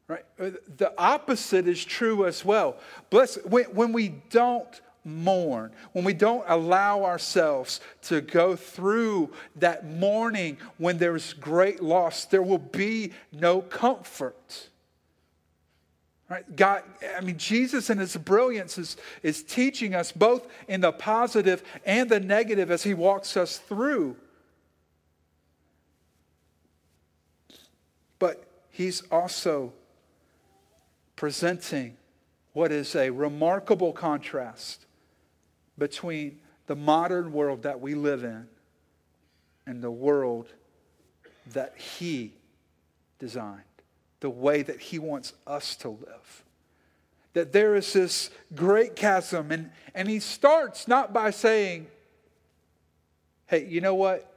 Right? 0.07 0.25
Uh, 0.39 0.51
the 0.77 0.93
opposite 0.97 1.67
is 1.67 1.85
true 1.85 2.25
as 2.25 2.43
well. 2.43 2.75
Bless, 3.09 3.35
when, 3.45 3.65
when 3.65 3.93
we 3.93 4.09
don't 4.29 4.81
mourn, 5.05 5.71
when 5.93 6.03
we 6.03 6.13
don't 6.13 6.43
allow 6.47 7.03
ourselves 7.03 7.79
to 8.03 8.21
go 8.21 8.55
through 8.55 9.31
that 9.55 9.85
mourning 9.85 10.57
when 10.77 10.97
there's 10.97 11.33
great 11.33 11.81
loss, 11.81 12.25
there 12.25 12.41
will 12.41 12.57
be 12.57 13.13
no 13.31 13.61
comfort. 13.61 14.69
Right? 16.31 16.55
God, 16.55 16.83
I 17.17 17.19
mean, 17.19 17.37
Jesus 17.37 17.89
in 17.89 17.97
his 17.97 18.15
brilliance 18.15 18.77
is, 18.77 18.95
is 19.21 19.43
teaching 19.43 19.93
us 19.93 20.13
both 20.13 20.47
in 20.69 20.79
the 20.79 20.93
positive 20.93 21.61
and 21.85 22.09
the 22.09 22.21
negative 22.21 22.71
as 22.71 22.83
he 22.83 22.93
walks 22.93 23.35
us 23.35 23.57
through. 23.57 24.15
But 28.17 28.45
he's 28.69 29.01
also 29.11 29.73
presenting 31.17 31.97
what 32.53 32.71
is 32.71 32.95
a 32.95 33.09
remarkable 33.09 33.91
contrast 33.91 34.85
between 35.77 36.39
the 36.67 36.77
modern 36.77 37.33
world 37.33 37.63
that 37.63 37.81
we 37.81 37.93
live 37.93 38.23
in 38.23 38.47
and 39.65 39.83
the 39.83 39.91
world 39.91 40.47
that 41.47 41.77
he 41.77 42.31
designed 43.19 43.63
the 44.21 44.29
way 44.29 44.63
that 44.63 44.79
He 44.79 44.97
wants 44.97 45.33
us 45.45 45.75
to 45.77 45.89
live. 45.89 46.43
That 47.33 47.51
there 47.51 47.75
is 47.75 47.93
this 47.93 48.29
great 48.55 48.95
chasm, 48.95 49.51
and, 49.51 49.71
and 49.93 50.09
He 50.09 50.19
starts 50.19 50.87
not 50.87 51.13
by 51.13 51.31
saying, 51.31 51.87
Hey, 53.47 53.65
you 53.65 53.81
know 53.81 53.95
what? 53.95 54.33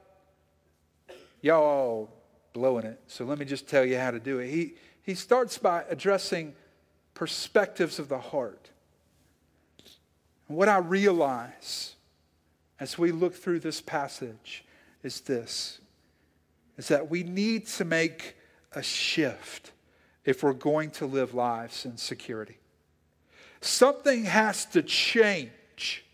Y'all 1.41 2.11
blowing 2.53 2.85
it. 2.85 3.01
So 3.07 3.25
let 3.25 3.39
me 3.39 3.45
just 3.45 3.69
tell 3.69 3.85
you 3.85 3.97
how 3.97 4.11
to 4.11 4.19
do 4.19 4.41
it. 4.41 4.49
He, 4.49 4.75
he 5.03 5.15
starts 5.15 5.57
by 5.57 5.85
addressing 5.89 6.55
perspectives 7.15 8.01
of 8.01 8.09
the 8.09 8.19
heart. 8.19 8.71
And 10.49 10.57
what 10.57 10.69
I 10.69 10.79
realize 10.79 11.95
as 12.81 12.99
we 12.99 13.13
look 13.13 13.35
through 13.35 13.61
this 13.61 13.81
passage 13.81 14.65
is 15.03 15.21
this 15.21 15.79
is 16.77 16.89
that 16.89 17.09
we 17.09 17.23
need 17.23 17.67
to 17.67 17.85
make 17.85 18.35
a 18.75 18.83
shift 18.83 19.73
if 20.25 20.43
we're 20.43 20.53
going 20.53 20.91
to 20.91 21.07
live 21.07 21.35
lives 21.35 21.85
in 21.85 21.97
security. 21.97 22.59
Something 23.61 24.25
has 24.25 24.67
to 24.67 24.83
change. 24.83 26.05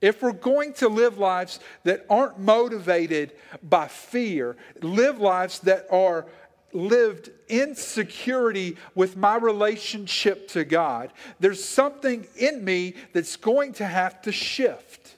If 0.00 0.22
we're 0.22 0.32
going 0.32 0.74
to 0.74 0.88
live 0.88 1.18
lives 1.18 1.58
that 1.82 2.06
aren't 2.08 2.38
motivated 2.38 3.32
by 3.62 3.88
fear, 3.88 4.56
live 4.80 5.18
lives 5.18 5.58
that 5.60 5.86
are 5.90 6.26
lived 6.72 7.30
in 7.48 7.74
security 7.74 8.76
with 8.94 9.16
my 9.16 9.36
relationship 9.36 10.46
to 10.48 10.64
God, 10.64 11.12
there's 11.40 11.64
something 11.64 12.26
in 12.36 12.64
me 12.64 12.94
that's 13.12 13.36
going 13.36 13.72
to 13.74 13.84
have 13.84 14.22
to 14.22 14.32
shift. 14.32 15.16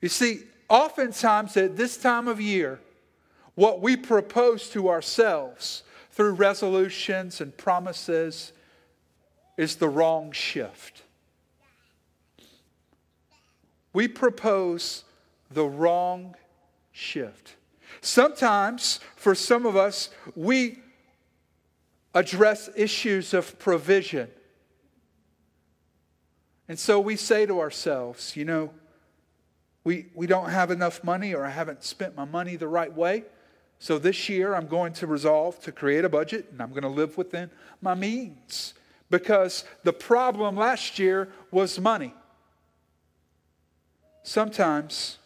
You 0.00 0.08
see, 0.08 0.42
oftentimes 0.72 1.54
at 1.58 1.76
this 1.76 1.98
time 1.98 2.26
of 2.26 2.40
year, 2.40 2.80
what 3.54 3.82
we 3.82 3.94
propose 3.94 4.70
to 4.70 4.88
ourselves 4.88 5.82
through 6.10 6.32
resolutions 6.32 7.42
and 7.42 7.54
promises 7.58 8.52
is 9.58 9.76
the 9.76 9.88
wrong 9.88 10.32
shift. 10.32 11.02
We 13.92 14.08
propose 14.08 15.04
the 15.50 15.66
wrong 15.66 16.36
shift. 16.90 17.56
Sometimes, 18.00 18.98
for 19.14 19.34
some 19.34 19.66
of 19.66 19.76
us, 19.76 20.08
we 20.34 20.78
address 22.14 22.70
issues 22.74 23.34
of 23.34 23.58
provision. 23.58 24.30
And 26.66 26.78
so 26.78 26.98
we 26.98 27.16
say 27.16 27.44
to 27.44 27.60
ourselves, 27.60 28.34
you 28.34 28.46
know, 28.46 28.70
we, 29.84 30.06
we 30.14 30.26
don't 30.26 30.50
have 30.50 30.70
enough 30.70 31.02
money 31.02 31.34
or 31.34 31.44
I 31.44 31.50
haven't 31.50 31.82
spent 31.82 32.16
my 32.16 32.24
money 32.24 32.56
the 32.56 32.68
right 32.68 32.92
way. 32.92 33.24
So 33.78 33.98
this 33.98 34.28
year 34.28 34.54
I'm 34.54 34.68
going 34.68 34.92
to 34.94 35.06
resolve 35.06 35.60
to 35.62 35.72
create 35.72 36.04
a 36.04 36.08
budget 36.08 36.48
and 36.52 36.62
I'm 36.62 36.70
going 36.70 36.82
to 36.82 36.88
live 36.88 37.16
within 37.16 37.50
my 37.80 37.94
means 37.94 38.74
because 39.10 39.64
the 39.82 39.92
problem 39.92 40.56
last 40.56 40.98
year 40.98 41.28
was 41.50 41.78
money. 41.80 42.14
Sometimes 44.22 45.18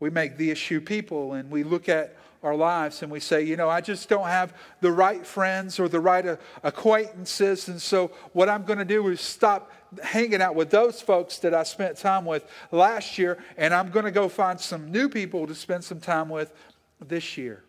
we 0.00 0.10
make 0.10 0.36
the 0.36 0.50
issue 0.50 0.80
people 0.80 1.32
and 1.32 1.50
we 1.50 1.62
look 1.62 1.88
at 1.88 2.14
our 2.42 2.54
lives 2.54 3.02
and 3.02 3.10
we 3.10 3.20
say, 3.20 3.42
you 3.42 3.56
know, 3.56 3.68
I 3.68 3.80
just 3.80 4.08
don't 4.08 4.26
have 4.26 4.54
the 4.80 4.90
right 4.90 5.24
friends 5.24 5.78
or 5.78 5.88
the 5.88 6.00
right 6.00 6.38
acquaintances. 6.62 7.68
And 7.68 7.80
so 7.80 8.08
what 8.32 8.48
I'm 8.48 8.64
going 8.64 8.80
to 8.80 8.84
do 8.84 9.08
is 9.08 9.20
stop 9.20 9.70
hanging 10.02 10.40
out 10.40 10.54
with 10.54 10.70
those 10.70 11.00
folks 11.00 11.38
that 11.38 11.54
I 11.54 11.62
spent 11.64 11.96
time 11.96 12.24
with 12.24 12.44
last 12.70 13.18
year, 13.18 13.38
and 13.56 13.74
I'm 13.74 13.90
going 13.90 14.04
to 14.04 14.10
go 14.10 14.28
find 14.28 14.60
some 14.60 14.90
new 14.90 15.08
people 15.08 15.46
to 15.46 15.54
spend 15.54 15.84
some 15.84 16.00
time 16.00 16.28
with 16.28 16.52
this 17.00 17.36
year. 17.36 17.64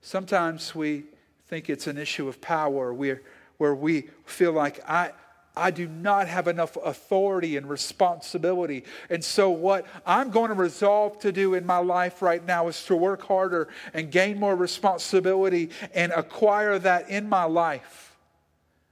Sometimes 0.00 0.74
we 0.74 1.04
think 1.46 1.70
it's 1.70 1.86
an 1.86 1.98
issue 1.98 2.28
of 2.28 2.40
power 2.40 2.92
where, 2.92 3.22
where 3.56 3.74
we 3.74 4.08
feel 4.24 4.52
like 4.52 4.80
I, 4.88 5.12
I 5.56 5.70
do 5.70 5.88
not 5.88 6.28
have 6.28 6.46
enough 6.46 6.76
authority 6.76 7.56
and 7.56 7.68
responsibility. 7.68 8.84
And 9.10 9.24
so, 9.24 9.50
what 9.50 9.86
I'm 10.06 10.30
going 10.30 10.48
to 10.48 10.54
resolve 10.54 11.18
to 11.20 11.32
do 11.32 11.54
in 11.54 11.66
my 11.66 11.78
life 11.78 12.22
right 12.22 12.44
now 12.44 12.68
is 12.68 12.84
to 12.84 12.96
work 12.96 13.22
harder 13.22 13.68
and 13.92 14.10
gain 14.10 14.38
more 14.38 14.54
responsibility 14.54 15.70
and 15.94 16.12
acquire 16.12 16.78
that 16.78 17.10
in 17.10 17.28
my 17.28 17.44
life. 17.44 18.07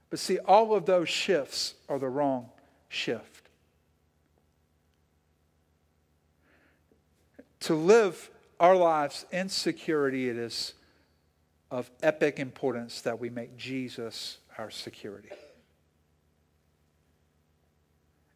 But 0.09 0.19
see, 0.19 0.39
all 0.39 0.73
of 0.73 0.85
those 0.85 1.09
shifts 1.09 1.73
are 1.89 1.99
the 1.99 2.09
wrong 2.09 2.49
shift. 2.89 3.49
To 7.61 7.75
live 7.75 8.29
our 8.59 8.75
lives 8.75 9.25
in 9.31 9.49
security, 9.49 10.29
it 10.29 10.37
is 10.37 10.73
of 11.69 11.91
epic 12.01 12.39
importance 12.39 13.01
that 13.01 13.19
we 13.19 13.29
make 13.29 13.57
Jesus 13.57 14.37
our 14.57 14.71
security. 14.71 15.29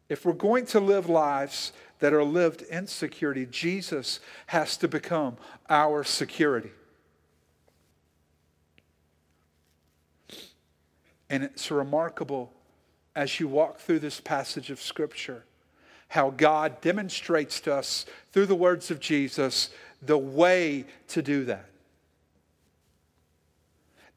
If 0.08 0.26
we're 0.26 0.34
going 0.34 0.66
to 0.66 0.80
live 0.80 1.08
lives 1.08 1.72
that 2.00 2.12
are 2.12 2.24
lived 2.24 2.60
in 2.62 2.86
security, 2.86 3.46
Jesus 3.46 4.20
has 4.46 4.76
to 4.76 4.88
become 4.88 5.38
our 5.70 6.04
security. 6.04 6.72
And 11.32 11.42
it's 11.42 11.70
remarkable 11.70 12.52
as 13.16 13.40
you 13.40 13.48
walk 13.48 13.78
through 13.78 13.98
this 13.98 14.20
passage 14.20 14.70
of 14.70 14.80
Scripture 14.80 15.44
how 16.08 16.28
God 16.28 16.78
demonstrates 16.82 17.58
to 17.60 17.74
us 17.74 18.04
through 18.32 18.44
the 18.44 18.54
words 18.54 18.90
of 18.90 19.00
Jesus 19.00 19.70
the 20.02 20.18
way 20.18 20.84
to 21.08 21.22
do 21.22 21.46
that 21.46 21.72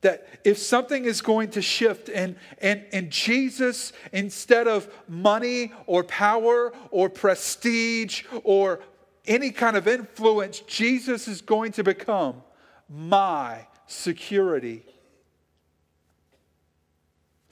that 0.06 0.28
if 0.44 0.60
something 0.60 1.06
is 1.06 1.20
going 1.20 1.50
to 1.50 1.64
shift 1.64 2.10
and, 2.10 2.36
and, 2.60 2.84
and 2.94 3.10
Jesus, 3.10 3.92
instead 4.14 4.68
of 4.68 4.88
money 5.08 5.74
or 5.88 6.04
power 6.04 6.72
or 6.92 7.10
prestige 7.10 8.24
or 8.44 8.82
any 9.26 9.50
kind 9.50 9.76
of 9.76 9.88
influence, 9.88 10.60
Jesus 10.60 11.28
is 11.28 11.42
going 11.42 11.72
to 11.72 11.84
become 11.84 12.44
my 12.88 13.66
security. 13.88 14.86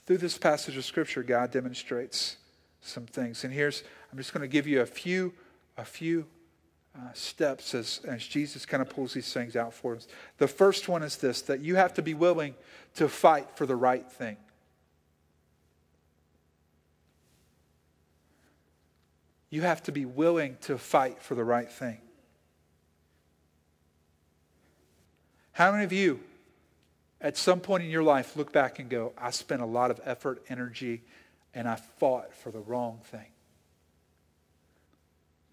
Through 0.06 0.18
this 0.18 0.38
passage 0.38 0.76
of 0.78 0.86
Scripture, 0.86 1.24
God 1.24 1.52
demonstrates 1.52 2.38
some 2.82 3.06
things. 3.06 3.44
And 3.44 3.54
here's, 3.54 3.84
I'm 4.12 4.18
just 4.18 4.34
going 4.34 4.42
to 4.42 4.48
give 4.48 4.68
you 4.68 4.82
a 4.82 4.86
few, 4.86 5.34
a 5.78 5.86
few 5.86 6.26
uh, 6.96 7.12
steps 7.14 7.74
as, 7.74 8.02
as 8.06 8.26
Jesus 8.26 8.66
kind 8.66 8.82
of 8.82 8.90
pulls 8.90 9.14
these 9.14 9.32
things 9.32 9.56
out 9.56 9.74
for 9.74 9.96
us. 9.96 10.08
The 10.38 10.48
first 10.48 10.88
one 10.88 11.04
is 11.04 11.18
this 11.18 11.42
that 11.44 11.62
you 11.62 11.76
have 11.76 11.94
to 11.96 12.02
be 12.02 12.14
willing 12.14 12.56
to 12.96 13.08
fight 13.08 13.48
for 13.56 13.66
the 13.66 13.76
right 13.76 14.10
thing. 14.12 14.38
You 19.50 19.62
have 19.62 19.84
to 19.84 19.92
be 19.92 20.06
willing 20.06 20.58
to 20.62 20.78
fight 20.78 21.22
for 21.22 21.36
the 21.36 21.44
right 21.44 21.72
thing. 21.72 22.00
How 25.52 25.72
many 25.72 25.84
of 25.84 25.94
you, 25.94 26.20
at 27.24 27.38
some 27.38 27.62
point 27.62 27.84
in 27.84 27.90
your 27.90 28.04
life, 28.04 28.36
look 28.36 28.52
back 28.52 28.80
and 28.80 28.90
go, 28.90 29.14
I 29.18 29.32
spent 29.32 29.62
a 29.62 29.66
lot 29.66 29.90
of 29.90 30.02
effort, 30.04 30.44
energy, 30.50 31.02
and 31.54 31.68
I 31.68 31.76
fought 31.76 32.34
for 32.36 32.52
the 32.52 32.60
wrong 32.60 33.00
thing? 33.06 33.28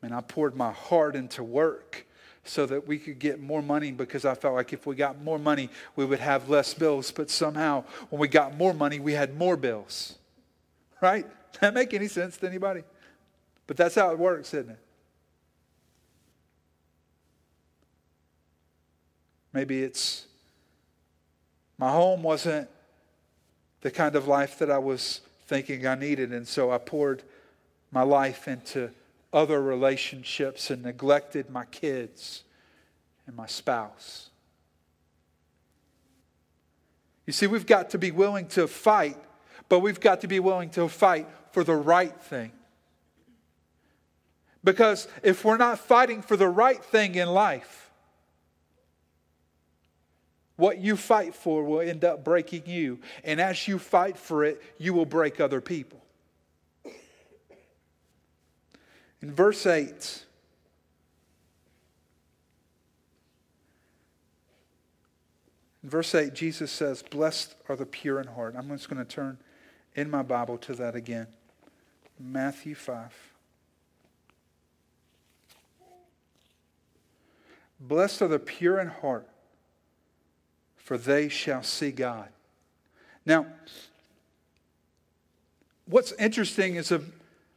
And 0.03 0.13
I 0.13 0.21
poured 0.21 0.57
my 0.57 0.73
heart 0.73 1.15
into 1.15 1.45
work 1.45 2.07
so 2.43 2.67
that 2.67 2.89
we 2.89 2.99
could 2.99 3.21
get 3.21 3.41
more 3.41 3.63
money 3.63 3.93
because 3.93 4.25
I 4.25 4.35
felt 4.35 4.55
like 4.55 4.73
if 4.73 4.85
we 4.87 4.97
got 4.97 5.23
more 5.23 5.39
money, 5.39 5.71
we 5.95 6.05
would 6.05 6.19
have 6.19 6.49
less 6.49 6.75
bills. 6.75 7.13
But 7.13 7.31
somehow, 7.31 7.85
when 8.09 8.19
we 8.19 8.27
got 8.27 8.57
more 8.57 8.75
money, 8.75 8.99
we 8.99 9.13
had 9.13 9.37
more 9.37 9.57
bills. 9.57 10.17
Right? 11.01 11.27
That 11.61 11.75
make 11.75 11.93
any 11.93 12.07
sense 12.09 12.39
to 12.39 12.47
anybody? 12.47 12.85
But 13.67 13.77
that's 13.77 13.97
how 13.97 14.13
it 14.13 14.19
works, 14.19 14.55
isn't 14.55 14.71
it? 14.71 14.79
Maybe 19.53 19.83
it's 19.83 20.27
my 21.81 21.91
home 21.91 22.23
wasn't 22.23 22.69
the 23.81 23.91
kind 23.91 24.15
of 24.15 24.29
life 24.29 24.59
that 24.59 24.71
I 24.71 24.77
was 24.77 25.23
thinking 25.47 25.87
I 25.87 25.95
needed, 25.95 26.31
and 26.31 26.47
so 26.47 26.71
I 26.71 26.77
poured 26.77 27.23
my 27.91 28.03
life 28.03 28.47
into 28.47 28.91
other 29.33 29.63
relationships 29.63 30.69
and 30.69 30.83
neglected 30.83 31.49
my 31.49 31.65
kids 31.65 32.43
and 33.27 33.35
my 33.35 33.47
spouse. 33.47 34.29
You 37.27 37.33
see, 37.33 37.47
we've 37.47 37.65
got 37.65 37.89
to 37.91 37.99
be 37.99 38.11
willing 38.11 38.47
to 38.49 38.67
fight, 38.67 39.17
but 39.71 39.79
we've 39.79 40.01
got 40.01 40.21
to 40.21 40.29
be 40.29 40.39
willing 40.39 40.69
to 40.71 40.87
fight 40.87 41.27
for 41.53 41.65
the 41.65 41.77
right 41.77 42.21
thing. 42.25 42.53
Because 44.63 45.09
if 45.23 45.47
we're 45.47 45.57
not 45.57 45.79
fighting 45.79 46.21
for 46.21 46.37
the 46.37 46.49
right 46.49 46.85
thing 46.85 47.15
in 47.15 47.29
life, 47.29 47.90
what 50.61 50.79
you 50.79 50.97
fight 50.97 51.35
for 51.35 51.65
will 51.65 51.81
end 51.81 52.05
up 52.05 52.23
breaking 52.23 52.63
you. 52.67 53.01
And 53.25 53.41
as 53.41 53.67
you 53.67 53.79
fight 53.79 54.17
for 54.17 54.45
it, 54.45 54.63
you 54.79 54.95
will 54.95 55.07
break 55.07 55.41
other 55.41 55.61
people. 55.61 56.01
In 59.23 59.33
verse 59.33 59.67
8, 59.67 60.25
in 65.83 65.91
verse 65.91 66.15
8, 66.15 66.33
Jesus 66.33 66.71
says, 66.71 67.03
Blessed 67.03 67.55
are 67.69 67.77
the 67.77 67.85
pure 67.87 68.21
in 68.21 68.29
heart. 68.29 68.55
I'm 68.57 68.69
just 68.69 68.89
going 68.89 69.05
to 69.05 69.11
turn 69.11 69.39
in 69.95 70.11
my 70.11 70.23
Bible 70.23 70.57
to 70.59 70.75
that 70.75 70.95
again. 70.95 71.27
Matthew 72.19 72.75
5. 72.75 73.31
Blessed 77.81 78.23
are 78.23 78.29
the 78.29 78.39
pure 78.39 78.79
in 78.79 78.89
heart, 78.89 79.27
for 80.85 80.99
they 80.99 81.29
shall 81.29 81.63
see 81.63 81.91
God. 81.91 82.29
Now, 83.25 83.47
what's 85.87 86.13
interesting 86.13 86.77
is 86.77 86.93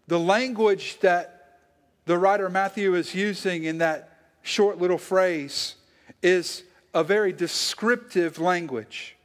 the 0.08 0.20
language 0.20 1.00
that 1.00 1.60
the 2.06 2.18
writer 2.18 2.50
Matthew 2.50 2.96
is 2.96 3.16
using 3.16 3.64
in 3.64 3.78
that 3.78 4.18
short 4.42 4.78
little 4.78 4.98
phrase 4.98 5.76
is 6.22 6.64
a 6.94 7.04
very 7.04 7.32
descriptive 7.32 8.40
language. 8.40 9.16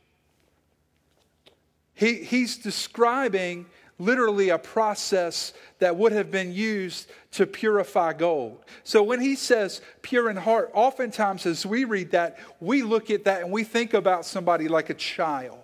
He, 1.94 2.14
he's 2.14 2.56
describing 2.56 3.66
literally 3.98 4.50
a 4.50 4.58
process 4.58 5.52
that 5.80 5.96
would 5.96 6.12
have 6.12 6.30
been 6.30 6.52
used 6.52 7.10
to 7.32 7.46
purify 7.46 8.12
gold. 8.12 8.64
So 8.84 9.02
when 9.02 9.20
he 9.20 9.34
says 9.34 9.80
pure 10.02 10.30
in 10.30 10.36
heart, 10.36 10.70
oftentimes 10.72 11.46
as 11.46 11.66
we 11.66 11.84
read 11.84 12.12
that, 12.12 12.38
we 12.60 12.82
look 12.82 13.10
at 13.10 13.24
that 13.24 13.42
and 13.42 13.50
we 13.50 13.64
think 13.64 13.94
about 13.94 14.24
somebody 14.24 14.68
like 14.68 14.90
a 14.90 14.94
child 14.94 15.58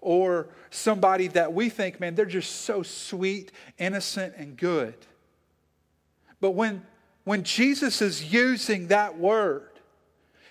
or 0.00 0.48
somebody 0.70 1.28
that 1.28 1.52
we 1.52 1.68
think, 1.68 2.00
man, 2.00 2.14
they're 2.14 2.26
just 2.26 2.62
so 2.62 2.82
sweet, 2.82 3.52
innocent, 3.78 4.34
and 4.36 4.56
good. 4.56 4.94
But 6.40 6.50
when, 6.52 6.84
when 7.24 7.44
Jesus 7.44 8.02
is 8.02 8.32
using 8.32 8.88
that 8.88 9.18
word, 9.18 9.70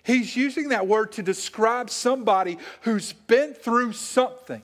he's 0.04 0.36
using 0.36 0.70
that 0.70 0.88
word 0.88 1.12
to 1.14 1.24
describe 1.24 1.90
somebody 1.90 2.58
who's 2.82 3.14
been 3.14 3.54
through 3.54 3.94
something 3.94 4.64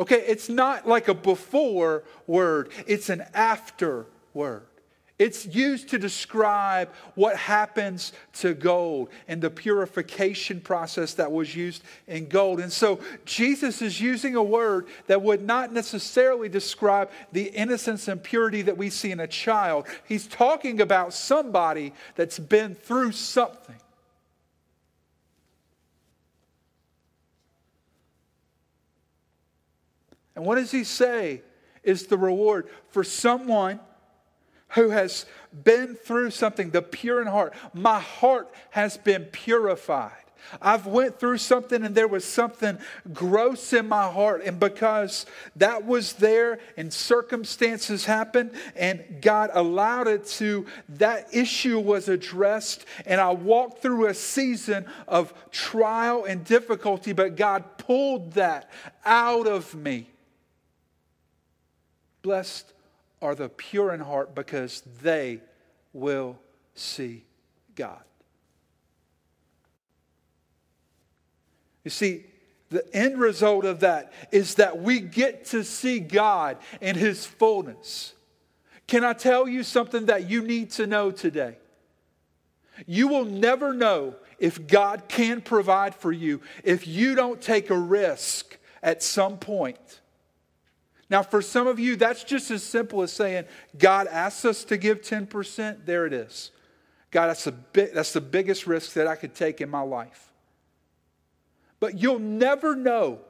Okay, 0.00 0.24
it's 0.26 0.48
not 0.48 0.86
like 0.86 1.08
a 1.08 1.14
before 1.14 2.04
word, 2.26 2.70
it's 2.86 3.08
an 3.08 3.24
after 3.34 4.06
word. 4.32 4.62
It's 5.18 5.44
used 5.46 5.88
to 5.88 5.98
describe 5.98 6.90
what 7.16 7.36
happens 7.36 8.12
to 8.34 8.54
gold 8.54 9.08
and 9.26 9.42
the 9.42 9.50
purification 9.50 10.60
process 10.60 11.14
that 11.14 11.32
was 11.32 11.56
used 11.56 11.82
in 12.06 12.28
gold. 12.28 12.60
And 12.60 12.72
so 12.72 13.00
Jesus 13.24 13.82
is 13.82 14.00
using 14.00 14.36
a 14.36 14.42
word 14.42 14.86
that 15.08 15.20
would 15.20 15.42
not 15.42 15.72
necessarily 15.72 16.48
describe 16.48 17.10
the 17.32 17.46
innocence 17.46 18.06
and 18.06 18.22
purity 18.22 18.62
that 18.62 18.76
we 18.76 18.90
see 18.90 19.10
in 19.10 19.18
a 19.18 19.26
child. 19.26 19.88
He's 20.06 20.28
talking 20.28 20.80
about 20.80 21.12
somebody 21.12 21.92
that's 22.14 22.38
been 22.38 22.76
through 22.76 23.10
something. 23.10 23.74
And 30.38 30.46
what 30.46 30.54
does 30.54 30.70
he 30.70 30.84
say 30.84 31.42
is 31.82 32.06
the 32.06 32.16
reward 32.16 32.68
for 32.90 33.02
someone 33.02 33.80
who 34.68 34.90
has 34.90 35.26
been 35.64 35.96
through 35.96 36.30
something, 36.30 36.70
the 36.70 36.80
pure 36.80 37.20
in 37.20 37.26
heart? 37.26 37.54
My 37.74 37.98
heart 37.98 38.48
has 38.70 38.96
been 38.96 39.24
purified. 39.24 40.12
I've 40.62 40.86
went 40.86 41.18
through 41.18 41.38
something 41.38 41.82
and 41.82 41.92
there 41.92 42.06
was 42.06 42.24
something 42.24 42.78
gross 43.12 43.72
in 43.72 43.88
my 43.88 44.08
heart 44.08 44.42
and 44.44 44.60
because 44.60 45.26
that 45.56 45.84
was 45.84 46.12
there 46.12 46.60
and 46.76 46.92
circumstances 46.92 48.04
happened 48.04 48.52
and 48.76 49.02
God 49.20 49.50
allowed 49.54 50.06
it 50.06 50.24
to 50.36 50.66
that 50.90 51.34
issue 51.34 51.80
was 51.80 52.08
addressed 52.08 52.86
and 53.06 53.20
I 53.20 53.32
walked 53.32 53.82
through 53.82 54.06
a 54.06 54.14
season 54.14 54.86
of 55.08 55.34
trial 55.50 56.24
and 56.26 56.44
difficulty 56.44 57.12
but 57.12 57.34
God 57.34 57.76
pulled 57.76 58.34
that 58.34 58.70
out 59.04 59.48
of 59.48 59.74
me 59.74 60.08
Blessed 62.22 62.72
are 63.20 63.34
the 63.34 63.48
pure 63.48 63.92
in 63.92 64.00
heart 64.00 64.34
because 64.34 64.82
they 65.02 65.40
will 65.92 66.38
see 66.74 67.24
God. 67.74 68.02
You 71.84 71.90
see, 71.90 72.24
the 72.70 72.84
end 72.94 73.18
result 73.18 73.64
of 73.64 73.80
that 73.80 74.12
is 74.30 74.56
that 74.56 74.82
we 74.82 75.00
get 75.00 75.46
to 75.46 75.64
see 75.64 76.00
God 76.00 76.58
in 76.80 76.96
His 76.96 77.24
fullness. 77.24 78.12
Can 78.86 79.04
I 79.04 79.12
tell 79.12 79.48
you 79.48 79.62
something 79.62 80.06
that 80.06 80.28
you 80.28 80.42
need 80.42 80.70
to 80.72 80.86
know 80.86 81.10
today? 81.10 81.56
You 82.86 83.08
will 83.08 83.24
never 83.24 83.72
know 83.72 84.16
if 84.38 84.66
God 84.66 85.04
can 85.08 85.40
provide 85.40 85.94
for 85.94 86.12
you 86.12 86.40
if 86.62 86.86
you 86.86 87.14
don't 87.14 87.40
take 87.40 87.70
a 87.70 87.78
risk 87.78 88.56
at 88.82 89.02
some 89.02 89.36
point. 89.38 90.00
Now, 91.10 91.22
for 91.22 91.40
some 91.40 91.66
of 91.66 91.78
you, 91.78 91.96
that's 91.96 92.22
just 92.22 92.50
as 92.50 92.62
simple 92.62 93.02
as 93.02 93.12
saying, 93.12 93.44
God 93.78 94.06
asks 94.08 94.44
us 94.44 94.64
to 94.64 94.76
give 94.76 95.00
10%. 95.00 95.86
There 95.86 96.06
it 96.06 96.12
is. 96.12 96.50
God, 97.10 97.28
that's, 97.28 97.46
a 97.46 97.52
bit, 97.52 97.94
that's 97.94 98.12
the 98.12 98.20
biggest 98.20 98.66
risk 98.66 98.92
that 98.92 99.06
I 99.06 99.16
could 99.16 99.34
take 99.34 99.60
in 99.60 99.70
my 99.70 99.80
life. 99.80 100.32
But 101.80 101.98
you'll 101.98 102.18
never 102.18 102.76
know 102.76 103.20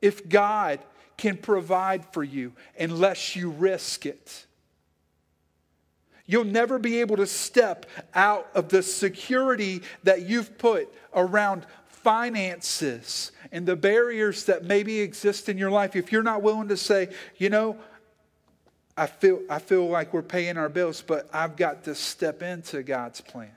if 0.00 0.28
God 0.28 0.78
can 1.16 1.36
provide 1.36 2.04
for 2.12 2.22
you 2.22 2.52
unless 2.78 3.34
you 3.34 3.50
risk 3.50 4.06
it. 4.06 4.46
You'll 6.26 6.44
never 6.44 6.78
be 6.78 7.00
able 7.00 7.16
to 7.16 7.26
step 7.26 7.86
out 8.14 8.48
of 8.54 8.68
the 8.68 8.82
security 8.82 9.82
that 10.02 10.22
you've 10.22 10.58
put 10.58 10.92
around 11.14 11.66
finances 11.88 13.32
and 13.52 13.66
the 13.66 13.76
barriers 13.76 14.44
that 14.44 14.64
maybe 14.64 15.00
exist 15.00 15.48
in 15.48 15.58
your 15.58 15.70
life, 15.70 15.96
if 15.96 16.12
you're 16.12 16.22
not 16.22 16.42
willing 16.42 16.68
to 16.68 16.76
say, 16.76 17.08
you 17.36 17.50
know, 17.50 17.76
I 18.96 19.06
feel, 19.06 19.40
I 19.50 19.58
feel 19.58 19.86
like 19.86 20.12
we're 20.14 20.22
paying 20.22 20.56
our 20.56 20.68
bills, 20.68 21.02
but 21.02 21.28
I've 21.32 21.56
got 21.56 21.84
to 21.84 21.94
step 21.94 22.42
into 22.42 22.82
God's 22.82 23.20
plan. 23.20 23.56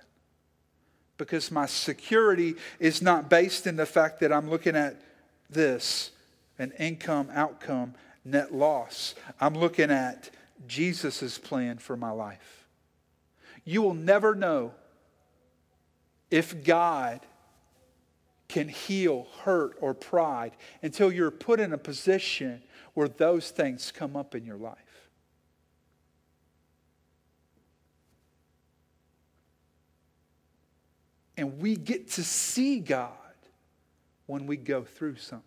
Because 1.17 1.51
my 1.51 1.65
security 1.65 2.55
is 2.79 3.01
not 3.01 3.29
based 3.29 3.67
in 3.67 3.75
the 3.75 3.85
fact 3.85 4.19
that 4.19 4.31
I'm 4.31 4.49
looking 4.49 4.75
at 4.75 5.01
this 5.49 6.11
an 6.57 6.73
income, 6.77 7.29
outcome, 7.33 7.95
net 8.25 8.53
loss. 8.53 9.15
I'm 9.39 9.53
looking 9.53 9.91
at 9.91 10.29
Jesus' 10.67 11.37
plan 11.37 11.77
for 11.77 11.95
my 11.95 12.11
life. 12.11 12.65
You 13.63 13.81
will 13.81 13.93
never 13.93 14.35
know 14.35 14.73
if 16.29 16.63
God 16.63 17.21
can 18.49 18.67
heal 18.67 19.27
hurt 19.43 19.77
or 19.79 19.93
pride 19.93 20.51
until 20.81 21.11
you're 21.11 21.31
put 21.31 21.59
in 21.59 21.71
a 21.71 21.77
position 21.77 22.61
where 22.95 23.07
those 23.07 23.51
things 23.51 23.91
come 23.91 24.17
up 24.17 24.35
in 24.35 24.43
your 24.43 24.57
life. 24.57 24.75
And 31.37 31.59
we 31.59 31.77
get 31.77 32.09
to 32.11 32.23
see 32.23 32.79
God 32.79 33.13
when 34.25 34.45
we 34.45 34.57
go 34.57 34.83
through 34.83 35.15
something. 35.15 35.45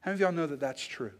How 0.00 0.10
many 0.10 0.16
of 0.16 0.20
y'all 0.20 0.32
know 0.32 0.46
that 0.46 0.60
that's 0.60 0.84
true? 0.86 1.12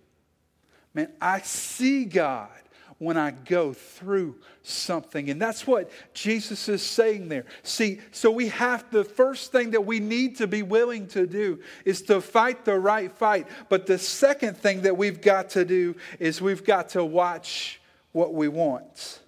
Man, 0.92 1.10
I 1.20 1.40
see 1.40 2.04
God 2.04 2.50
when 2.98 3.16
I 3.16 3.32
go 3.32 3.72
through 3.72 4.36
something. 4.62 5.30
And 5.30 5.40
that's 5.40 5.66
what 5.66 5.90
Jesus 6.14 6.68
is 6.68 6.82
saying 6.82 7.28
there. 7.28 7.44
See, 7.62 8.00
so 8.12 8.30
we 8.30 8.48
have 8.48 8.90
the 8.90 9.04
first 9.04 9.52
thing 9.52 9.72
that 9.72 9.84
we 9.84 10.00
need 10.00 10.36
to 10.36 10.46
be 10.46 10.62
willing 10.62 11.06
to 11.08 11.26
do 11.26 11.60
is 11.84 12.02
to 12.02 12.20
fight 12.20 12.64
the 12.64 12.78
right 12.78 13.12
fight. 13.12 13.48
But 13.68 13.86
the 13.86 13.98
second 13.98 14.56
thing 14.56 14.82
that 14.82 14.96
we've 14.96 15.20
got 15.20 15.50
to 15.50 15.64
do 15.64 15.96
is 16.18 16.40
we've 16.40 16.64
got 16.64 16.90
to 16.90 17.04
watch 17.04 17.80
what 18.12 18.32
we 18.32 18.48
want. 18.48 19.20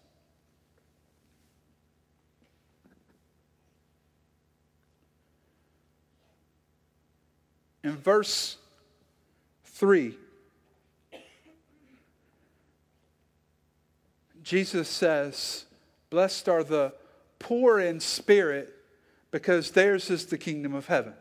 In 7.83 7.97
verse 7.97 8.57
3, 9.65 10.17
Jesus 14.47 14.89
says, 14.89 15.65
Blessed 16.09 16.49
are 16.49 16.63
the 16.63 16.95
poor 17.41 17.81
in 17.81 17.99
spirit, 17.99 18.73
because 19.33 19.73
theirs 19.73 20.09
is 20.09 20.27
the 20.27 20.39
kingdom 20.39 20.73
of 20.73 20.87
heaven. 20.87 21.15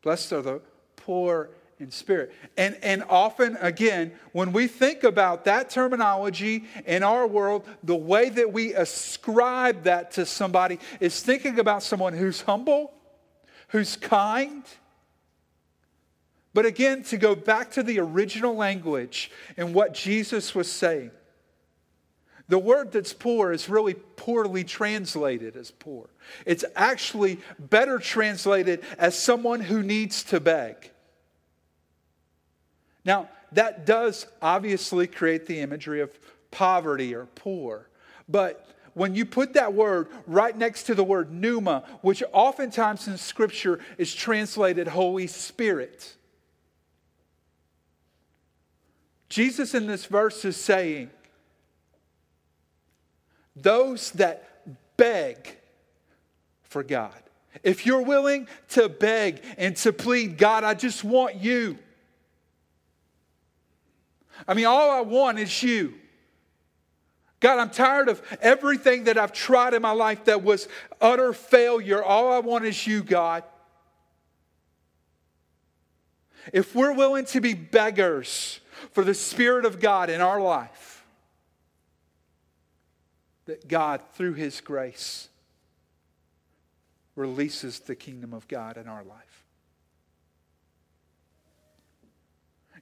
Blessed 0.00 0.32
are 0.32 0.40
the 0.40 0.62
poor 0.96 1.50
in 1.78 1.90
spirit. 1.90 2.32
And, 2.56 2.78
and 2.82 3.04
often, 3.10 3.58
again, 3.60 4.12
when 4.32 4.52
we 4.52 4.68
think 4.68 5.04
about 5.04 5.44
that 5.44 5.68
terminology 5.68 6.64
in 6.86 7.02
our 7.02 7.26
world, 7.26 7.66
the 7.82 7.94
way 7.94 8.30
that 8.30 8.54
we 8.54 8.72
ascribe 8.72 9.82
that 9.82 10.12
to 10.12 10.24
somebody 10.24 10.78
is 10.98 11.20
thinking 11.22 11.58
about 11.58 11.82
someone 11.82 12.14
who's 12.14 12.40
humble, 12.40 12.90
who's 13.68 13.96
kind. 13.96 14.64
But 16.54 16.64
again, 16.64 17.02
to 17.04 17.18
go 17.18 17.34
back 17.34 17.72
to 17.72 17.82
the 17.82 18.00
original 18.00 18.56
language 18.56 19.30
and 19.58 19.74
what 19.74 19.92
Jesus 19.92 20.54
was 20.54 20.72
saying, 20.72 21.10
The 22.52 22.58
word 22.58 22.92
that's 22.92 23.14
poor 23.14 23.50
is 23.50 23.70
really 23.70 23.94
poorly 23.94 24.62
translated 24.62 25.56
as 25.56 25.70
poor. 25.70 26.10
It's 26.44 26.66
actually 26.76 27.40
better 27.58 27.98
translated 27.98 28.84
as 28.98 29.18
someone 29.18 29.60
who 29.60 29.82
needs 29.82 30.22
to 30.24 30.38
beg. 30.38 30.90
Now, 33.06 33.30
that 33.52 33.86
does 33.86 34.26
obviously 34.42 35.06
create 35.06 35.46
the 35.46 35.60
imagery 35.60 36.02
of 36.02 36.10
poverty 36.50 37.14
or 37.14 37.24
poor. 37.24 37.88
But 38.28 38.68
when 38.92 39.14
you 39.14 39.24
put 39.24 39.54
that 39.54 39.72
word 39.72 40.08
right 40.26 40.54
next 40.54 40.82
to 40.82 40.94
the 40.94 41.04
word 41.04 41.32
pneuma, 41.32 41.84
which 42.02 42.22
oftentimes 42.34 43.08
in 43.08 43.16
Scripture 43.16 43.80
is 43.96 44.14
translated 44.14 44.88
Holy 44.88 45.26
Spirit, 45.26 46.16
Jesus 49.30 49.72
in 49.72 49.86
this 49.86 50.04
verse 50.04 50.44
is 50.44 50.58
saying, 50.58 51.08
those 53.56 54.10
that 54.12 54.96
beg 54.96 55.56
for 56.62 56.82
God. 56.82 57.14
If 57.62 57.86
you're 57.86 58.02
willing 58.02 58.48
to 58.70 58.88
beg 58.88 59.42
and 59.58 59.76
to 59.78 59.92
plead, 59.92 60.38
God, 60.38 60.64
I 60.64 60.74
just 60.74 61.04
want 61.04 61.36
you. 61.36 61.78
I 64.48 64.54
mean, 64.54 64.66
all 64.66 64.90
I 64.90 65.02
want 65.02 65.38
is 65.38 65.62
you. 65.62 65.94
God, 67.40 67.58
I'm 67.58 67.70
tired 67.70 68.08
of 68.08 68.22
everything 68.40 69.04
that 69.04 69.18
I've 69.18 69.32
tried 69.32 69.74
in 69.74 69.82
my 69.82 69.90
life 69.90 70.26
that 70.26 70.42
was 70.42 70.68
utter 71.00 71.32
failure. 71.32 72.02
All 72.02 72.32
I 72.32 72.38
want 72.38 72.64
is 72.64 72.86
you, 72.86 73.02
God. 73.02 73.42
If 76.52 76.74
we're 76.74 76.92
willing 76.92 77.24
to 77.26 77.40
be 77.40 77.54
beggars 77.54 78.60
for 78.92 79.04
the 79.04 79.14
Spirit 79.14 79.64
of 79.64 79.80
God 79.80 80.08
in 80.08 80.20
our 80.20 80.40
life, 80.40 80.91
that 83.46 83.68
God, 83.68 84.00
through 84.14 84.34
His 84.34 84.60
grace, 84.60 85.28
releases 87.16 87.80
the 87.80 87.94
kingdom 87.94 88.32
of 88.32 88.48
God 88.48 88.76
in 88.76 88.88
our 88.88 89.04
life. 89.04 89.44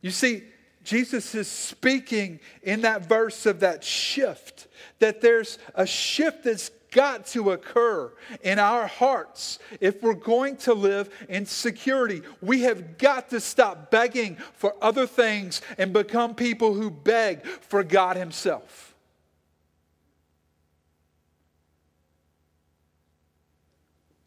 You 0.01 0.11
see, 0.11 0.45
Jesus 0.83 1.35
is 1.35 1.49
speaking 1.49 2.41
in 2.63 2.83
that 2.83 3.07
verse 3.07 3.45
of 3.45 3.61
that 3.61 3.85
shift, 3.85 4.67
that 4.99 5.21
there's 5.21 5.59
a 5.75 5.87
shift 5.87 6.45
that's 6.45 6.71
got 6.91 7.27
to 7.27 7.53
occur 7.53 8.13
in 8.43 8.59
our 8.59 8.87
hearts 8.87 9.59
if 9.81 10.03
we're 10.03 10.15
going 10.15 10.57
to 10.57 10.75
live 10.75 11.09
in 11.29 11.47
security. 11.47 12.23
We 12.41 12.63
have 12.63 12.99
got 12.99 13.31
to 13.31 13.41
stop 13.41 13.91
begging 13.91 14.37
for 14.55 14.75
other 14.81 15.07
things 15.07 15.61
and 15.79 15.93
become 15.93 16.35
people 16.35 16.75
who 16.75 16.91
beg 16.91 17.47
for 17.47 17.85
God 17.85 18.17
Himself. 18.17 18.90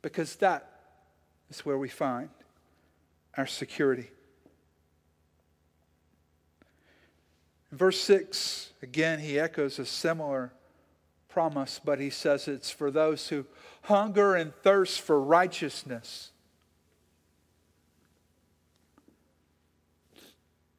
Because 0.04 0.36
that 0.36 0.70
is 1.50 1.66
where 1.66 1.80
we 1.80 1.89
find 1.89 2.30
our 3.36 3.48
security. 3.48 4.12
In 7.72 7.78
verse 7.80 8.00
6, 8.02 8.70
again, 8.84 9.20
he 9.20 9.39
echoes 9.39 9.80
a 9.80 9.86
similar 9.86 10.54
promise, 11.30 11.82
but 11.84 12.00
he 12.00 12.12
says 12.12 12.48
it's 12.48 12.70
for 12.70 12.92
those 12.92 13.30
who 13.30 13.46
hunger 13.84 14.36
and 14.36 14.54
thirst 14.62 15.02
for 15.02 15.20
righteousness. 15.20 16.30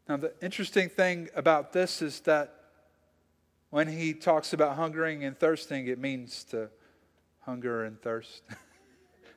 Now, 0.08 0.18
the 0.18 0.34
interesting 0.42 0.88
thing 0.90 1.30
about 1.34 1.72
this 1.72 2.02
is 2.02 2.20
that 2.20 2.54
when 3.70 3.88
he 3.88 4.12
talks 4.12 4.52
about 4.52 4.76
hungering 4.76 5.24
and 5.24 5.36
thirsting, 5.36 5.88
it 5.88 5.98
means 5.98 6.44
to 6.44 6.68
hunger 7.40 7.84
and 7.84 8.00
thirst. 8.00 8.42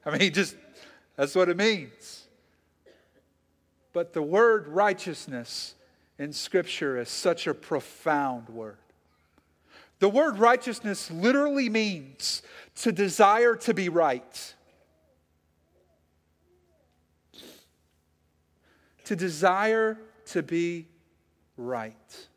I 0.08 0.18
mean, 0.18 0.34
just 0.34 0.56
that's 1.18 1.36
what 1.36 1.50
it 1.50 1.58
means. 1.58 2.28
But 3.92 4.14
the 4.14 4.22
word 4.22 4.68
righteousness 4.70 5.76
in 6.18 6.32
Scripture 6.32 6.98
is 6.98 7.10
such 7.10 7.46
a 7.46 7.54
profound 7.54 8.48
word. 8.48 8.78
The 10.00 10.08
word 10.08 10.40
righteousness 10.40 11.12
literally 11.12 11.68
means 11.68 12.42
to 12.76 12.92
desire 12.94 13.56
to 13.58 13.74
be 13.74 13.90
right. 13.90 14.54
To 19.06 19.16
desire 19.16 20.00
to 20.28 20.42
be 20.42 20.88
right. 21.58 22.28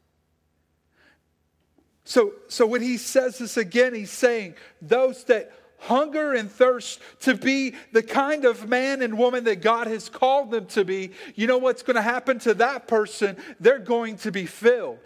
So, 2.04 2.32
so 2.48 2.66
when 2.66 2.82
he 2.82 2.96
says 2.96 3.38
this 3.38 3.56
again, 3.56 3.94
he's 3.94 4.10
saying 4.10 4.54
those 4.82 5.22
that 5.24 5.52
hunger 5.80 6.34
and 6.34 6.50
thirst 6.50 7.00
to 7.20 7.34
be 7.34 7.74
the 7.92 8.02
kind 8.02 8.44
of 8.44 8.68
man 8.68 9.02
and 9.02 9.18
woman 9.18 9.44
that 9.44 9.62
God 9.62 9.86
has 9.86 10.08
called 10.08 10.50
them 10.50 10.66
to 10.66 10.84
be, 10.84 11.12
you 11.34 11.46
know 11.46 11.58
what's 11.58 11.82
going 11.82 11.96
to 11.96 12.02
happen 12.02 12.38
to 12.40 12.54
that 12.54 12.86
person? 12.86 13.36
They're 13.58 13.78
going 13.78 14.16
to 14.18 14.32
be 14.32 14.46
filled. 14.46 14.98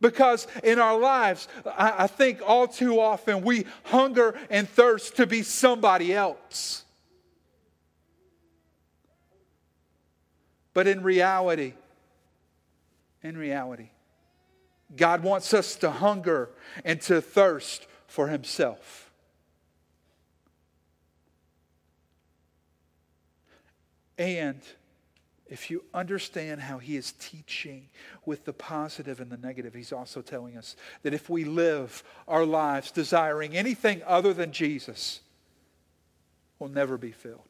Because 0.00 0.46
in 0.62 0.78
our 0.78 0.98
lives, 0.98 1.48
I, 1.66 2.06
think 2.06 2.40
all 2.46 2.68
too 2.68 3.00
often 3.00 3.42
we 3.42 3.66
hunger 3.84 4.38
and 4.48 4.68
thirst 4.68 5.16
to 5.16 5.26
be 5.26 5.42
somebody 5.42 6.14
else. 6.14 6.84
But 10.72 10.86
in 10.86 11.02
reality, 11.02 11.72
in 13.24 13.36
reality, 13.36 13.90
God 14.96 15.24
wants 15.24 15.52
us 15.52 15.74
to 15.76 15.90
hunger 15.90 16.50
and 16.84 17.00
to 17.02 17.20
thirst 17.20 17.88
for 18.08 18.26
himself. 18.26 19.12
And 24.16 24.60
if 25.46 25.70
you 25.70 25.84
understand 25.94 26.60
how 26.60 26.78
he 26.78 26.96
is 26.96 27.12
teaching 27.12 27.88
with 28.26 28.44
the 28.44 28.52
positive 28.52 29.20
and 29.20 29.30
the 29.30 29.36
negative, 29.36 29.72
he's 29.72 29.92
also 29.92 30.20
telling 30.20 30.56
us 30.56 30.74
that 31.02 31.14
if 31.14 31.30
we 31.30 31.44
live 31.44 32.02
our 32.26 32.44
lives 32.44 32.90
desiring 32.90 33.56
anything 33.56 34.02
other 34.04 34.34
than 34.34 34.50
Jesus, 34.50 35.20
we'll 36.58 36.70
never 36.70 36.98
be 36.98 37.12
filled. 37.12 37.40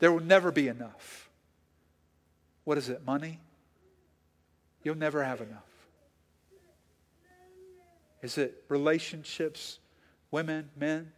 There 0.00 0.10
will 0.10 0.20
never 0.20 0.50
be 0.50 0.66
enough. 0.66 1.30
What 2.64 2.76
is 2.76 2.88
it, 2.88 3.06
money? 3.06 3.38
You'll 4.82 4.96
never 4.96 5.22
have 5.22 5.40
enough. 5.40 5.73
Is 8.24 8.38
it 8.38 8.64
relationships, 8.70 9.80
women, 10.30 10.70
men? 10.78 11.12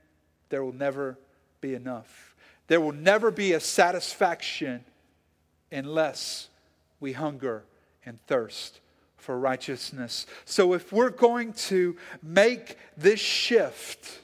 There 0.49 0.65
will 0.65 0.73
never 0.73 1.17
be 1.61 1.73
enough. 1.75 2.35
There 2.67 2.81
will 2.81 2.91
never 2.91 3.31
be 3.31 3.53
a 3.53 3.61
satisfaction 3.61 4.85
unless 5.71 6.49
we 6.99 7.13
hunger 7.13 7.63
and 8.05 8.19
thirst 8.27 8.81
for 9.19 9.39
righteousness. 9.39 10.27
So, 10.47 10.73
if 10.73 10.93
we're 10.93 11.11
going 11.11 11.53
to 11.53 11.97
make 12.25 12.77
this 12.97 13.21
shift 13.21 14.19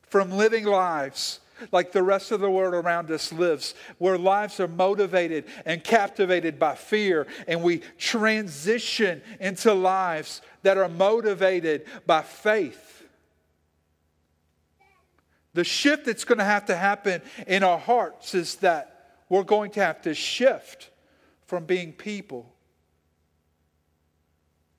from 0.00 0.32
living 0.32 0.64
lives 0.64 1.40
like 1.72 1.92
the 1.92 2.02
rest 2.02 2.30
of 2.30 2.40
the 2.40 2.50
world 2.50 2.74
around 2.74 3.10
us 3.10 3.32
lives, 3.32 3.74
where 3.98 4.18
lives 4.18 4.60
are 4.60 4.68
motivated 4.68 5.44
and 5.64 5.82
captivated 5.82 6.58
by 6.58 6.74
fear, 6.74 7.26
and 7.46 7.62
we 7.62 7.82
transition 7.98 9.22
into 9.40 9.72
lives 9.72 10.42
that 10.62 10.78
are 10.78 10.88
motivated 10.88 11.84
by 12.06 12.22
faith. 12.22 13.06
The 15.54 15.64
shift 15.64 16.06
that's 16.06 16.24
going 16.24 16.38
to 16.38 16.44
have 16.44 16.66
to 16.66 16.76
happen 16.76 17.22
in 17.46 17.62
our 17.62 17.78
hearts 17.78 18.34
is 18.34 18.56
that 18.56 19.16
we're 19.28 19.42
going 19.42 19.70
to 19.72 19.80
have 19.80 20.02
to 20.02 20.14
shift 20.14 20.90
from 21.46 21.64
being 21.64 21.92
people 21.92 22.52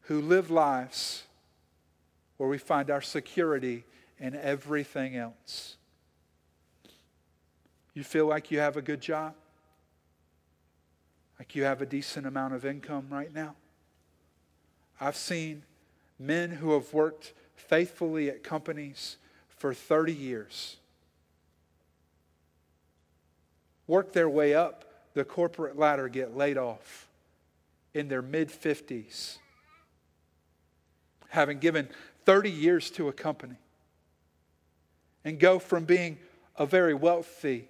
who 0.02 0.22
live 0.22 0.50
lives 0.50 1.24
where 2.38 2.48
we 2.48 2.58
find 2.58 2.90
our 2.90 3.02
security 3.02 3.84
in 4.20 4.36
everything 4.36 5.16
else 5.16 5.76
you 8.00 8.04
feel 8.06 8.26
like 8.26 8.50
you 8.50 8.60
have 8.60 8.78
a 8.78 8.82
good 8.82 9.02
job? 9.02 9.34
Like 11.38 11.54
you 11.54 11.64
have 11.64 11.82
a 11.82 11.86
decent 11.86 12.26
amount 12.26 12.54
of 12.54 12.66
income 12.66 13.08
right 13.10 13.34
now? 13.34 13.56
I've 15.02 15.18
seen 15.18 15.64
men 16.18 16.50
who 16.50 16.72
have 16.72 16.94
worked 16.94 17.34
faithfully 17.56 18.30
at 18.30 18.42
companies 18.42 19.18
for 19.50 19.74
30 19.74 20.14
years 20.14 20.78
work 23.86 24.14
their 24.14 24.30
way 24.30 24.54
up 24.54 24.86
the 25.14 25.26
corporate 25.26 25.78
ladder, 25.78 26.08
get 26.08 26.38
laid 26.38 26.58
off 26.58 27.10
in 27.94 28.08
their 28.08 28.22
mid 28.22 28.50
50s, 28.50 29.40
having 31.28 31.60
given 31.60 31.90
30 32.24 32.50
years 32.50 32.92
to 32.92 33.10
a 33.10 33.12
company, 33.12 33.58
and 35.26 35.38
go 35.38 35.60
from 35.60 35.84
being 35.84 36.18
a 36.56 36.66
very 36.66 36.94
wealthy 36.94 37.68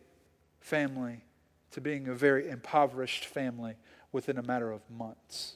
family 0.69 1.23
to 1.71 1.81
being 1.81 2.07
a 2.07 2.13
very 2.13 2.47
impoverished 2.47 3.25
family 3.25 3.75
within 4.11 4.37
a 4.37 4.43
matter 4.43 4.71
of 4.71 4.81
months. 4.89 5.55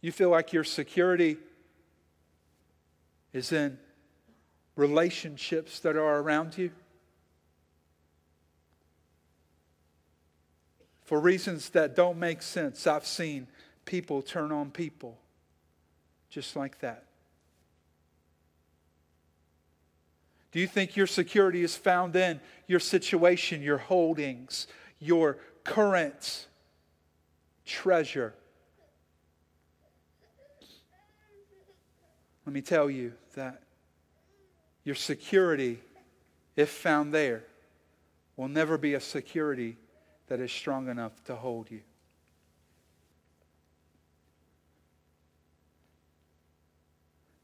You 0.00 0.12
feel 0.12 0.30
like 0.30 0.52
your 0.52 0.62
security 0.62 1.36
is 3.32 3.50
in 3.50 3.78
relationships 4.76 5.80
that 5.80 5.96
are 5.96 6.20
around 6.20 6.56
you? 6.56 6.70
For 11.02 11.18
reasons 11.18 11.70
that 11.70 11.96
don't 11.96 12.18
make 12.18 12.42
sense, 12.42 12.86
I've 12.86 13.06
seen 13.06 13.48
people 13.84 14.22
turn 14.22 14.52
on 14.52 14.70
people 14.70 15.18
just 16.30 16.54
like 16.54 16.80
that. 16.80 17.04
Do 20.52 20.60
you 20.60 20.66
think 20.66 20.96
your 20.96 21.06
security 21.06 21.62
is 21.62 21.76
found 21.76 22.16
in 22.16 22.40
your 22.66 22.80
situation, 22.80 23.62
your 23.62 23.78
holdings, 23.78 24.66
your 24.98 25.38
current 25.64 26.46
treasure? 27.64 28.34
Let 32.46 32.52
me 32.52 32.62
tell 32.62 32.88
you 32.88 33.12
that 33.34 33.62
your 34.84 34.94
security, 34.94 35.80
if 36.54 36.70
found 36.70 37.12
there, 37.12 37.42
will 38.36 38.48
never 38.48 38.78
be 38.78 38.94
a 38.94 39.00
security 39.00 39.76
that 40.28 40.40
is 40.40 40.52
strong 40.52 40.88
enough 40.88 41.24
to 41.24 41.34
hold 41.34 41.70
you. 41.70 41.80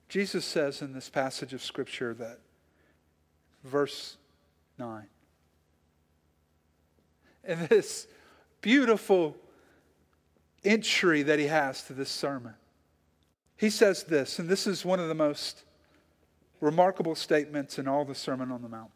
Jesus 0.08 0.44
says 0.44 0.82
in 0.82 0.92
this 0.92 1.08
passage 1.08 1.54
of 1.54 1.62
Scripture 1.62 2.12
that, 2.14 2.38
verse 3.64 4.16
9, 4.78 5.06
And 7.44 7.68
this 7.68 8.06
beautiful 8.60 9.36
entry 10.64 11.22
that 11.22 11.38
he 11.38 11.46
has 11.46 11.82
to 11.84 11.92
this 11.92 12.10
sermon, 12.10 12.54
he 13.56 13.70
says 13.70 14.04
this, 14.04 14.38
and 14.38 14.48
this 14.48 14.66
is 14.66 14.84
one 14.84 15.00
of 15.00 15.08
the 15.08 15.14
most 15.14 15.64
remarkable 16.60 17.14
statements 17.14 17.78
in 17.78 17.88
all 17.88 18.04
the 18.04 18.14
Sermon 18.14 18.50
on 18.50 18.62
the 18.62 18.68
Mount. 18.68 18.90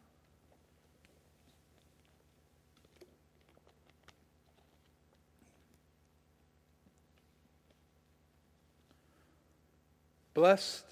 Blessed 10.33 10.85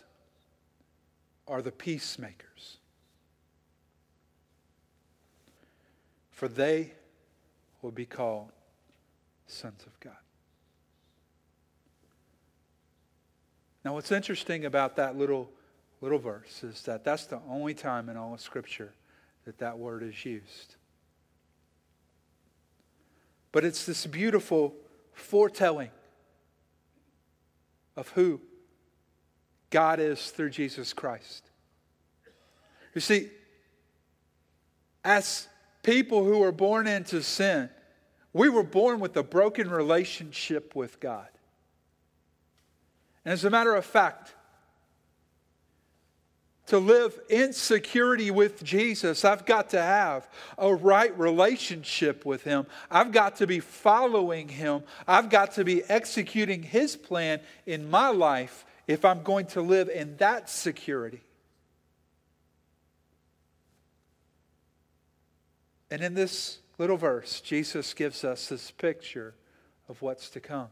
are 1.48 1.62
the 1.62 1.72
peacemakers, 1.72 2.45
for 6.46 6.50
they 6.50 6.92
will 7.82 7.90
be 7.90 8.06
called 8.06 8.52
sons 9.48 9.82
of 9.88 10.00
God. 10.00 10.14
Now, 13.84 13.96
what's 13.96 14.12
interesting 14.12 14.66
about 14.66 14.96
that 14.98 15.18
little, 15.18 15.50
little 16.02 16.20
verse 16.20 16.64
is 16.64 16.84
that 16.84 17.04
that's 17.04 17.26
the 17.26 17.40
only 17.50 17.74
time 17.74 18.10
in 18.10 18.16
all 18.16 18.36
of 18.36 18.42
Scripture 18.42 18.94
that 19.46 19.58
that 19.58 19.80
word 19.80 20.04
is 20.04 20.24
used. 20.24 20.76
But 23.52 23.66
it's 23.66 23.88
this 23.88 24.06
beautiful 24.06 24.76
foretelling 25.14 25.90
of 27.96 28.10
who 28.10 28.40
God 29.72 30.00
is 30.00 30.30
through 30.30 30.52
Jesus 30.52 30.94
Christ. 30.94 31.50
You 32.94 33.02
see, 33.02 33.32
as 35.04 35.48
people 35.86 36.26
who 36.26 36.40
were 36.40 36.52
born 36.52 36.88
into 36.88 37.22
sin, 37.22 37.70
we 38.34 38.50
were 38.50 38.64
born 38.64 39.00
with 39.00 39.16
a 39.16 39.24
broken 39.24 39.70
relationship 39.70 40.76
with 40.76 41.00
God. 41.00 41.28
And 43.24 43.32
as 43.32 43.46
a 43.46 43.50
matter 43.50 43.76
of 43.76 43.86
fact, 43.86 44.34
to 46.68 46.80
live 46.80 47.20
in 47.30 47.54
security 47.54 48.32
with 48.32 48.64
Jesus, 48.64 49.24
I've 49.24 49.46
got 49.46 49.70
to 49.70 49.82
have 49.82 50.28
a 50.58 50.74
right 50.74 51.18
relationship 51.18 52.26
with 52.26 52.44
Him. 52.44 52.66
I've 52.90 53.12
got 53.12 53.36
to 53.38 53.48
be 53.48 53.60
following 53.60 54.48
Him. 54.48 54.82
I've 55.08 55.30
got 55.30 55.54
to 55.54 55.64
be 55.64 55.84
executing 55.84 56.64
His 56.64 56.96
plan 56.96 57.40
in 57.68 57.90
my 57.90 58.10
life 58.10 58.66
if 58.88 59.06
I'm 59.06 59.22
going 59.22 59.46
to 59.48 59.62
live 59.62 59.90
in 59.90 60.18
that 60.18 60.50
security. 60.50 61.22
And 65.90 66.02
in 66.02 66.14
this 66.14 66.60
little 66.78 66.98
verse, 66.98 67.42
Jesus 67.42 67.94
gives 67.94 68.24
us 68.24 68.50
this 68.50 68.72
picture 68.72 69.36
of 69.88 70.02
what's 70.02 70.30
to 70.32 70.40
come. 70.40 70.68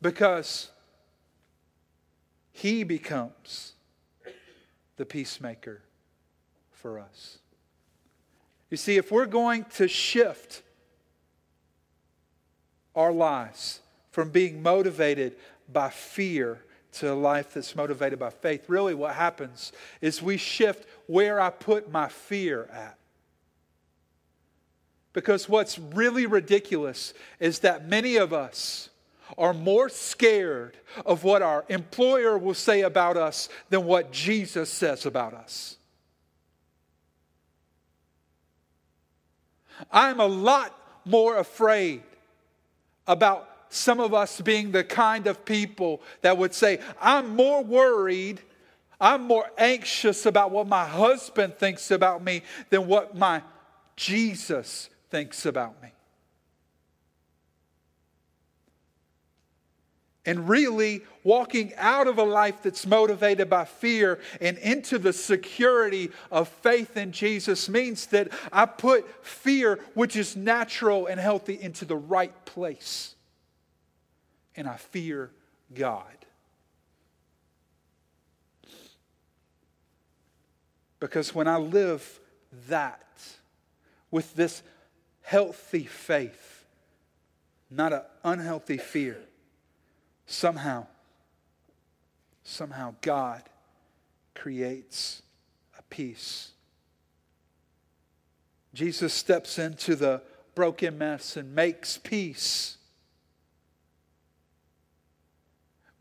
Because 0.00 0.70
he 2.52 2.84
becomes 2.84 3.72
the 4.96 5.04
peacemaker 5.04 5.82
for 6.70 6.98
us. 6.98 7.38
You 8.70 8.76
see, 8.76 8.96
if 8.96 9.10
we're 9.10 9.26
going 9.26 9.64
to 9.76 9.88
shift 9.88 10.62
our 12.94 13.12
lives 13.12 13.80
from 14.10 14.30
being 14.30 14.62
motivated 14.62 15.36
by 15.72 15.90
fear 15.90 16.60
to 16.92 17.12
a 17.12 17.14
life 17.14 17.54
that's 17.54 17.74
motivated 17.74 18.18
by 18.18 18.30
faith, 18.30 18.68
really 18.68 18.94
what 18.94 19.14
happens 19.14 19.72
is 20.00 20.22
we 20.22 20.36
shift 20.36 20.88
where 21.06 21.40
I 21.40 21.50
put 21.50 21.90
my 21.90 22.08
fear 22.08 22.68
at. 22.72 22.96
Because 25.14 25.48
what's 25.48 25.78
really 25.78 26.26
ridiculous 26.26 27.14
is 27.40 27.60
that 27.60 27.88
many 27.88 28.16
of 28.16 28.34
us 28.34 28.90
are 29.38 29.54
more 29.54 29.88
scared 29.88 30.76
of 31.06 31.24
what 31.24 31.40
our 31.40 31.64
employer 31.68 32.36
will 32.36 32.54
say 32.54 32.82
about 32.82 33.16
us 33.16 33.48
than 33.70 33.84
what 33.84 34.12
Jesus 34.12 34.68
says 34.68 35.06
about 35.06 35.32
us. 35.32 35.76
I'm 39.90 40.20
a 40.20 40.26
lot 40.26 40.76
more 41.04 41.38
afraid 41.38 42.02
about 43.06 43.48
some 43.68 44.00
of 44.00 44.14
us 44.14 44.40
being 44.40 44.72
the 44.72 44.84
kind 44.84 45.26
of 45.26 45.44
people 45.44 46.02
that 46.22 46.36
would 46.38 46.54
say, 46.54 46.80
I'm 47.00 47.36
more 47.36 47.62
worried, 47.62 48.40
I'm 49.00 49.22
more 49.22 49.48
anxious 49.58 50.26
about 50.26 50.50
what 50.50 50.66
my 50.66 50.84
husband 50.84 51.56
thinks 51.56 51.90
about 51.92 52.22
me 52.22 52.42
than 52.70 52.88
what 52.88 53.16
my 53.16 53.42
Jesus 53.96 54.90
thinks 55.14 55.46
about 55.46 55.80
me. 55.80 55.90
And 60.26 60.48
really, 60.48 61.04
walking 61.22 61.72
out 61.76 62.08
of 62.08 62.18
a 62.18 62.24
life 62.24 62.64
that's 62.64 62.84
motivated 62.84 63.48
by 63.48 63.64
fear 63.64 64.18
and 64.40 64.58
into 64.58 64.98
the 64.98 65.12
security 65.12 66.10
of 66.32 66.48
faith 66.48 66.96
in 66.96 67.12
Jesus 67.12 67.68
means 67.68 68.06
that 68.06 68.32
I 68.50 68.66
put 68.66 69.06
fear, 69.24 69.78
which 69.94 70.16
is 70.16 70.34
natural 70.34 71.06
and 71.06 71.20
healthy, 71.20 71.62
into 71.62 71.84
the 71.84 71.94
right 71.94 72.34
place 72.44 73.14
and 74.56 74.66
I 74.66 74.78
fear 74.78 75.30
God. 75.72 76.02
Because 80.98 81.32
when 81.32 81.46
I 81.46 81.58
live 81.58 82.18
that 82.66 83.00
with 84.10 84.34
this 84.34 84.62
healthy 85.24 85.84
faith, 85.84 86.64
not 87.68 87.92
an 87.92 88.02
unhealthy 88.22 88.78
fear, 88.78 89.18
somehow, 90.26 90.86
somehow 92.44 92.94
God 93.00 93.42
creates 94.34 95.22
a 95.76 95.82
peace. 95.82 96.52
Jesus 98.72 99.12
steps 99.12 99.58
into 99.58 99.96
the 99.96 100.22
broken 100.54 100.96
mess 100.96 101.36
and 101.36 101.54
makes 101.54 101.98
peace 101.98 102.78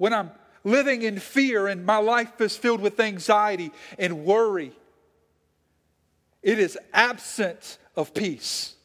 when 0.04 0.14
I'm 0.14 0.32
living 0.66 1.04
in 1.04 1.18
fear 1.18 1.68
and 1.68 1.86
my 1.86 1.96
life 1.96 2.42
is 2.42 2.58
filled 2.58 2.82
with 2.82 3.00
anxiety 3.00 3.72
and 3.98 4.26
worry, 4.26 4.74
it 6.42 6.60
is 6.60 6.78
absent 6.92 7.78
of 7.96 8.14
peace. 8.14 8.76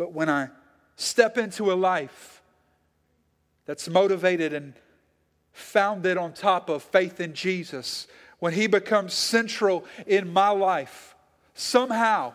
But 0.00 0.14
when 0.14 0.30
I 0.30 0.48
step 0.96 1.36
into 1.36 1.70
a 1.70 1.74
life 1.74 2.40
that's 3.66 3.86
motivated 3.86 4.54
and 4.54 4.72
founded 5.52 6.16
on 6.16 6.32
top 6.32 6.70
of 6.70 6.82
faith 6.82 7.20
in 7.20 7.34
Jesus, 7.34 8.06
when 8.38 8.54
He 8.54 8.66
becomes 8.66 9.12
central 9.12 9.84
in 10.06 10.32
my 10.32 10.48
life, 10.48 11.14
somehow 11.52 12.32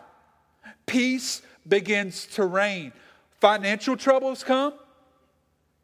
peace 0.86 1.42
begins 1.66 2.26
to 2.34 2.44
reign. 2.46 2.92
Financial 3.40 3.96
troubles 3.96 4.44
come, 4.44 4.72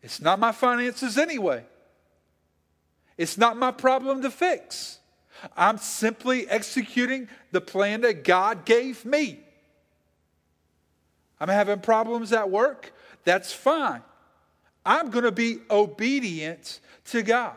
it's 0.02 0.20
not 0.20 0.38
my 0.38 0.52
finances 0.52 1.18
anyway. 1.18 1.64
It's 3.18 3.36
not 3.36 3.56
my 3.56 3.72
problem 3.72 4.22
to 4.22 4.30
fix. 4.30 5.00
I'm 5.56 5.78
simply 5.78 6.48
executing 6.48 7.26
the 7.50 7.60
plan 7.60 8.02
that 8.02 8.22
God 8.22 8.64
gave 8.64 9.04
me. 9.04 9.41
I'm 11.42 11.48
having 11.48 11.80
problems 11.80 12.32
at 12.32 12.52
work. 12.52 12.94
That's 13.24 13.52
fine. 13.52 14.00
I'm 14.86 15.10
going 15.10 15.24
to 15.24 15.32
be 15.32 15.58
obedient 15.68 16.78
to 17.06 17.24
God. 17.24 17.56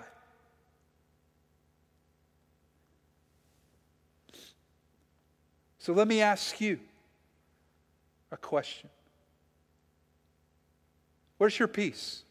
So 5.77 5.93
let 5.93 6.07
me 6.07 6.19
ask 6.19 6.59
you 6.59 6.79
a 8.31 8.37
question 8.37 8.89
Where's 11.37 11.59
your 11.59 11.67
peace? 11.67 12.23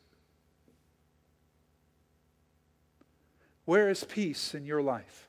Where 3.65 3.91
is 3.91 4.03
peace 4.03 4.57
in 4.57 4.67
your 4.67 4.83
life? 4.83 5.24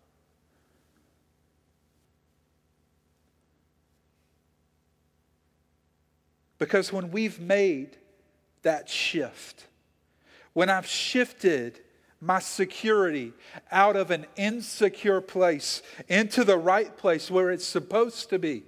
Because 6.58 6.92
when 6.94 7.12
we've 7.12 7.40
made 7.40 7.98
that 8.62 8.90
shift, 8.90 9.66
when 10.54 10.70
I've 10.70 10.88
shifted 10.88 11.80
my 12.22 12.40
security 12.40 13.34
out 13.72 13.96
of 13.96 14.10
an 14.10 14.26
insecure 14.36 15.22
place 15.22 15.82
into 16.08 16.44
the 16.44 16.58
right 16.58 16.96
place 16.98 17.30
where 17.30 17.52
it's 17.52 17.66
supposed 17.66 18.30
to 18.30 18.40
be, 18.40 18.64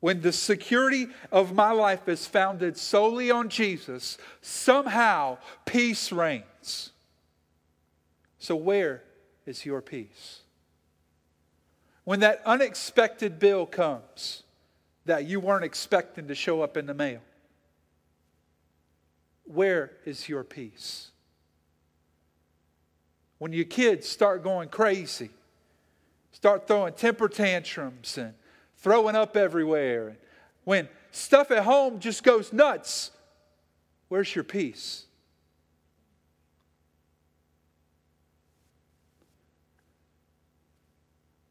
when 0.00 0.20
the 0.20 0.32
security 0.32 1.08
of 1.32 1.54
my 1.54 1.72
life 1.72 2.08
is 2.08 2.26
founded 2.26 2.76
solely 2.76 3.30
on 3.30 3.48
Jesus, 3.48 4.16
somehow 4.40 5.38
peace 5.64 6.12
reigns. 6.12 6.92
So, 8.38 8.54
where 8.54 9.02
is 9.44 9.66
your 9.66 9.80
peace? 9.80 10.42
When 12.04 12.20
that 12.20 12.40
unexpected 12.46 13.40
bill 13.40 13.66
comes 13.66 14.44
that 15.08 15.26
you 15.26 15.40
weren't 15.40 15.64
expecting 15.64 16.28
to 16.28 16.34
show 16.34 16.60
up 16.60 16.76
in 16.76 16.86
the 16.86 16.94
mail, 16.94 17.20
where 19.44 19.92
is 20.04 20.28
your 20.28 20.44
peace? 20.44 21.10
When 23.38 23.52
your 23.52 23.64
kids 23.64 24.06
start 24.06 24.42
going 24.42 24.68
crazy, 24.68 25.30
start 26.32 26.66
throwing 26.68 26.92
temper 26.92 27.28
tantrums 27.28 28.18
and 28.18 28.34
throwing 28.76 29.16
up 29.16 29.36
everywhere, 29.36 30.08
and 30.08 30.18
when 30.64 30.88
stuff 31.10 31.50
at 31.50 31.64
home 31.64 32.00
just 32.00 32.22
goes 32.22 32.52
nuts, 32.52 33.10
where's 34.08 34.34
your 34.34 34.44
peace? 34.44 35.06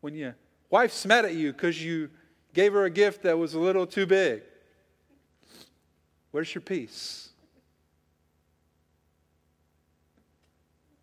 when 0.08 0.16
your 0.16 0.38
wife's 0.70 1.06
mad 1.06 1.26
at 1.26 1.34
you 1.34 1.52
because 1.52 1.84
you 1.84 2.10
gave 2.58 2.74
her 2.74 2.86
a 2.86 2.90
gift 2.90 3.22
that 3.22 3.38
was 3.38 3.54
a 3.54 3.60
little 3.60 3.86
too 3.86 4.08
big? 4.08 4.42
Where's 6.32 6.56
your 6.56 6.64
peace? 6.64 7.30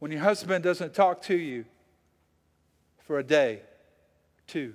When 0.00 0.10
your 0.10 0.20
husband 0.20 0.64
doesn't 0.64 0.94
talk 0.94 1.22
to 1.22 1.36
you 1.36 1.64
for 3.04 3.20
a 3.20 3.22
day, 3.22 3.60
two, 4.48 4.74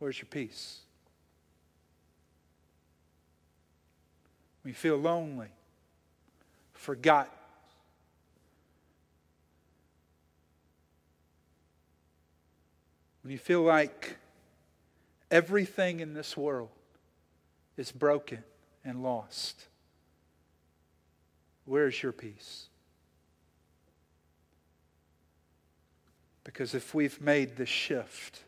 where's 0.00 0.18
your 0.18 0.28
peace? 0.28 0.80
When 4.62 4.72
you 4.72 4.74
feel 4.74 4.98
lonely, 4.98 5.48
forgotten, 6.74 7.32
when 13.24 13.32
you 13.32 13.38
feel 13.38 13.62
like 13.62 14.18
everything 15.30 16.00
in 16.00 16.12
this 16.12 16.36
world 16.36 16.68
is 17.74 17.90
broken 17.90 18.44
and 18.84 19.02
lost, 19.02 19.64
where's 21.64 22.02
your 22.02 22.12
peace? 22.12 22.66
Because 26.44 26.74
if 26.74 26.94
we've 26.94 27.18
made 27.18 27.56
the 27.56 27.64
shift, 27.64 28.44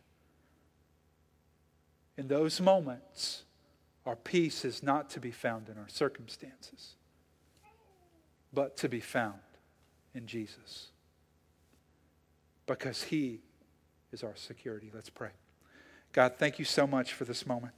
in 2.18 2.28
those 2.28 2.60
moments, 2.60 3.44
our 4.04 4.16
peace 4.16 4.62
is 4.62 4.82
not 4.82 5.08
to 5.10 5.20
be 5.20 5.30
found 5.30 5.70
in 5.70 5.78
our 5.78 5.88
circumstances, 5.88 6.96
but 8.52 8.76
to 8.76 8.90
be 8.90 9.00
found 9.00 9.40
in 10.14 10.26
Jesus. 10.26 10.88
Because 12.66 13.04
He 13.04 13.40
is 14.16 14.24
our 14.24 14.34
security. 14.34 14.90
Let's 14.94 15.10
pray. 15.10 15.28
God, 16.14 16.36
thank 16.38 16.58
you 16.58 16.64
so 16.64 16.86
much 16.86 17.12
for 17.12 17.26
this 17.26 17.46
moment. 17.46 17.74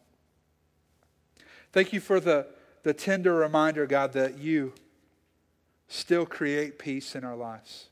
Thank 1.73 1.93
you 1.93 1.99
for 1.99 2.21
the, 2.21 2.47
the 2.85 2.95
tender 2.95 3.35
reminder, 3.35 3.87
God, 3.87 4.13
that 4.13 4.39
you 4.39 4.73
still 5.89 6.25
create 6.25 6.79
peace 6.79 7.17
in 7.17 7.25
our 7.25 7.35
lives. 7.35 7.87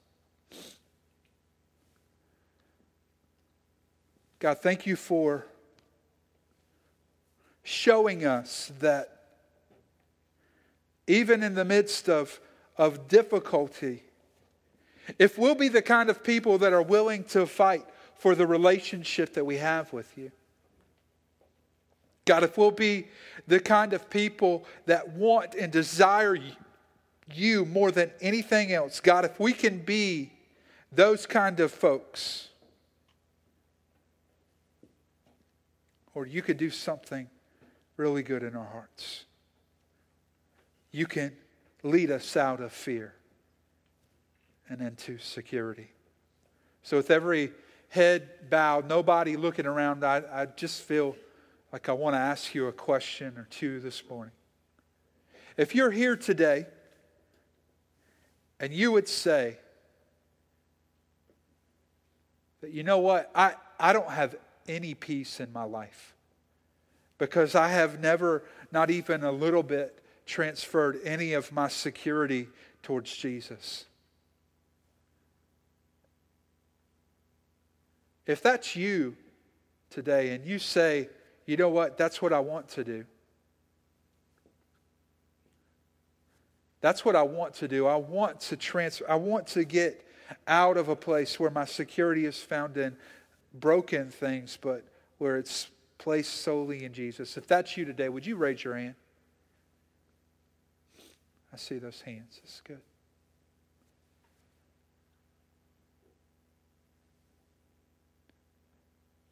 God, 4.38 4.58
thank 4.58 4.86
you 4.86 4.94
for 4.94 5.48
showing 7.64 8.24
us 8.24 8.70
that 8.78 9.24
even 11.08 11.42
in 11.42 11.56
the 11.56 11.64
midst 11.64 12.08
of, 12.08 12.38
of 12.76 13.08
difficulty, 13.08 14.04
if 15.18 15.36
we'll 15.36 15.56
be 15.56 15.66
the 15.66 15.82
kind 15.82 16.08
of 16.08 16.22
people 16.22 16.58
that 16.58 16.72
are 16.72 16.82
willing 16.82 17.24
to 17.24 17.44
fight 17.44 17.84
for 18.18 18.34
the 18.34 18.46
relationship 18.46 19.34
that 19.34 19.44
we 19.44 19.56
have 19.56 19.92
with 19.92 20.16
you. 20.16 20.32
God, 22.24 22.42
if 22.42 22.58
we'll 22.58 22.70
be 22.70 23.06
the 23.46 23.60
kind 23.60 23.92
of 23.92 24.10
people 24.10 24.64
that 24.86 25.08
want 25.10 25.54
and 25.54 25.72
desire 25.72 26.36
you 27.32 27.64
more 27.64 27.90
than 27.90 28.10
anything 28.20 28.72
else, 28.72 29.00
God, 29.00 29.24
if 29.24 29.38
we 29.38 29.52
can 29.52 29.78
be 29.78 30.32
those 30.90 31.26
kind 31.26 31.60
of 31.60 31.70
folks, 31.70 32.48
or 36.14 36.26
you 36.26 36.42
could 36.42 36.56
do 36.56 36.70
something 36.70 37.28
really 37.96 38.22
good 38.22 38.42
in 38.42 38.56
our 38.56 38.64
hearts. 38.64 39.24
You 40.90 41.06
can 41.06 41.32
lead 41.82 42.10
us 42.10 42.36
out 42.36 42.60
of 42.60 42.72
fear 42.72 43.14
and 44.68 44.80
into 44.80 45.18
security. 45.18 45.90
So, 46.82 46.96
with 46.96 47.10
every 47.10 47.52
head 47.88 48.28
bowed, 48.50 48.88
nobody 48.88 49.36
looking 49.36 49.66
around, 49.66 50.04
I, 50.04 50.22
I 50.32 50.46
just 50.46 50.82
feel 50.82 51.16
like 51.72 51.88
I 51.88 51.92
want 51.92 52.14
to 52.14 52.18
ask 52.20 52.54
you 52.54 52.66
a 52.66 52.72
question 52.72 53.36
or 53.36 53.46
two 53.50 53.80
this 53.80 54.02
morning. 54.08 54.32
If 55.56 55.74
you're 55.74 55.90
here 55.90 56.16
today 56.16 56.66
and 58.60 58.72
you 58.72 58.92
would 58.92 59.08
say 59.08 59.58
that, 62.60 62.72
you 62.72 62.82
know 62.82 62.98
what, 62.98 63.30
I, 63.34 63.54
I 63.78 63.92
don't 63.92 64.10
have 64.10 64.36
any 64.68 64.94
peace 64.94 65.40
in 65.40 65.52
my 65.52 65.64
life 65.64 66.14
because 67.18 67.54
I 67.54 67.68
have 67.68 68.00
never, 68.00 68.44
not 68.72 68.90
even 68.90 69.24
a 69.24 69.32
little 69.32 69.62
bit, 69.62 70.02
transferred 70.26 70.98
any 71.04 71.32
of 71.32 71.52
my 71.52 71.68
security 71.68 72.48
towards 72.82 73.14
Jesus. 73.16 73.86
If 78.26 78.42
that's 78.42 78.74
you 78.74 79.16
today 79.90 80.30
and 80.30 80.44
you 80.44 80.58
say, 80.58 81.08
you 81.46 81.56
know 81.56 81.68
what, 81.68 81.96
that's 81.96 82.20
what 82.20 82.32
I 82.32 82.40
want 82.40 82.68
to 82.70 82.84
do. 82.84 83.04
That's 86.80 87.04
what 87.04 87.16
I 87.16 87.22
want 87.22 87.54
to 87.54 87.68
do. 87.68 87.86
I 87.86 87.96
want 87.96 88.40
to 88.40 88.56
transfer, 88.56 89.08
I 89.08 89.16
want 89.16 89.46
to 89.48 89.64
get 89.64 90.04
out 90.46 90.76
of 90.76 90.88
a 90.88 90.96
place 90.96 91.38
where 91.38 91.50
my 91.50 91.64
security 91.64 92.26
is 92.26 92.38
found 92.38 92.76
in 92.76 92.96
broken 93.54 94.10
things, 94.10 94.58
but 94.60 94.84
where 95.18 95.38
it's 95.38 95.68
placed 95.98 96.42
solely 96.42 96.84
in 96.84 96.92
Jesus. 96.92 97.36
If 97.36 97.46
that's 97.46 97.76
you 97.76 97.84
today, 97.84 98.08
would 98.08 98.26
you 98.26 98.36
raise 98.36 98.62
your 98.62 98.76
hand? 98.76 98.94
I 101.52 101.56
see 101.56 101.78
those 101.78 102.02
hands. 102.02 102.40
It's 102.42 102.60
good. 102.60 102.80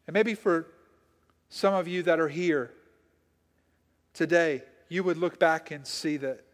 And 0.06 0.14
maybe 0.14 0.34
for 0.34 0.66
some 1.48 1.74
of 1.74 1.88
you 1.88 2.02
that 2.02 2.20
are 2.20 2.28
here 2.28 2.72
today, 4.12 4.62
you 4.88 5.02
would 5.02 5.16
look 5.16 5.38
back 5.38 5.70
and 5.70 5.86
see 5.86 6.16
that 6.18 6.44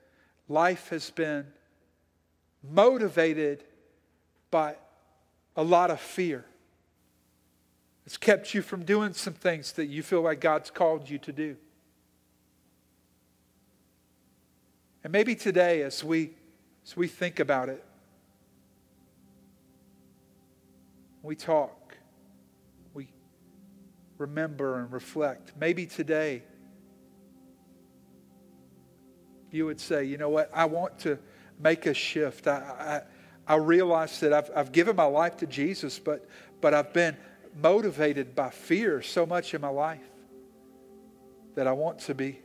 life 0.49 0.89
has 0.91 1.11
been 1.11 1.47
motivated 2.63 3.65
by 4.51 4.77
a 5.57 5.63
lot 5.63 5.91
of 5.91 6.01
fear. 6.01 6.45
It's 8.07 8.17
kept 8.17 8.55
you 8.55 8.63
from 8.63 8.85
doing 8.85 9.13
some 9.13 9.35
things 9.35 9.73
that 9.73 9.87
you 9.87 10.03
feel 10.03 10.23
like 10.23 10.41
God's 10.41 10.71
called 10.71 11.09
you 11.09 11.19
to 11.19 11.33
do. 11.33 11.57
And 15.05 15.13
maybe 15.13 15.35
today, 15.35 15.83
as 15.83 16.05
we, 16.05 16.31
as 16.85 16.97
we 16.97 17.09
think 17.09 17.41
about 17.41 17.69
it, 17.69 17.85
we 21.23 21.35
talk, 21.37 21.80
remember 24.21 24.79
and 24.79 24.93
reflect. 24.93 25.53
Maybe 25.59 25.87
today 25.87 26.43
you 29.51 29.65
would 29.67 29.81
say, 29.81 30.05
you 30.05 30.19
know 30.19 30.29
what, 30.29 30.51
I 30.55 30.67
want 30.67 30.99
to 31.01 31.19
make 31.59 31.87
a 31.87 31.95
shift. 31.95 32.47
I, 32.47 33.03
I, 33.49 33.55
I 33.55 33.57
realize 33.57 34.21
that 34.21 34.33
I've, 34.33 34.51
I've 34.55 34.73
given 34.73 34.95
my 34.95 35.05
life 35.05 35.39
to 35.39 35.47
Jesus, 35.47 35.99
but, 35.99 36.29
but 36.61 36.75
I've 36.75 36.93
been 36.93 37.17
motivated 37.61 38.35
by 38.37 38.51
fear 38.51 39.03
so 39.03 39.27
much 39.27 39.55
in 39.55 39.61
my 39.61 39.69
life 39.69 40.07
that 41.57 41.67
I 41.67 41.73
want 41.73 41.99
to 42.01 42.15
be 42.15 42.39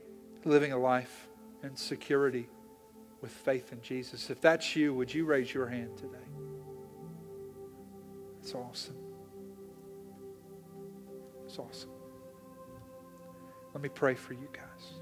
living 0.45 0.71
a 0.71 0.77
life 0.77 1.27
in 1.61 1.75
security 1.75 2.47
with 3.21 3.31
faith 3.31 3.71
in 3.71 3.81
Jesus. 3.81 4.29
If 4.29 4.41
that's 4.41 4.75
you, 4.75 4.93
would 4.93 5.13
you 5.13 5.25
raise 5.25 5.53
your 5.53 5.67
hand 5.67 5.97
today? 5.97 6.17
It's 8.41 8.53
awesome. 8.53 9.04
It's 11.55 11.59
awesome. 11.61 11.89
Let 13.73 13.81
me 13.81 13.87
pray 13.87 14.13
for 14.13 14.33
you 14.33 14.49
guys. 14.51 14.99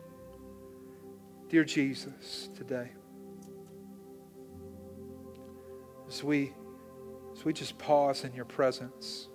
Dear 1.50 1.64
Jesus, 1.64 2.50
today, 2.56 2.92
as 6.08 6.24
we, 6.24 6.54
as 7.36 7.44
we 7.44 7.54
just 7.54 7.80
pause 7.80 8.24
in 8.24 8.34
your 8.34 8.46
presence, 8.46 9.30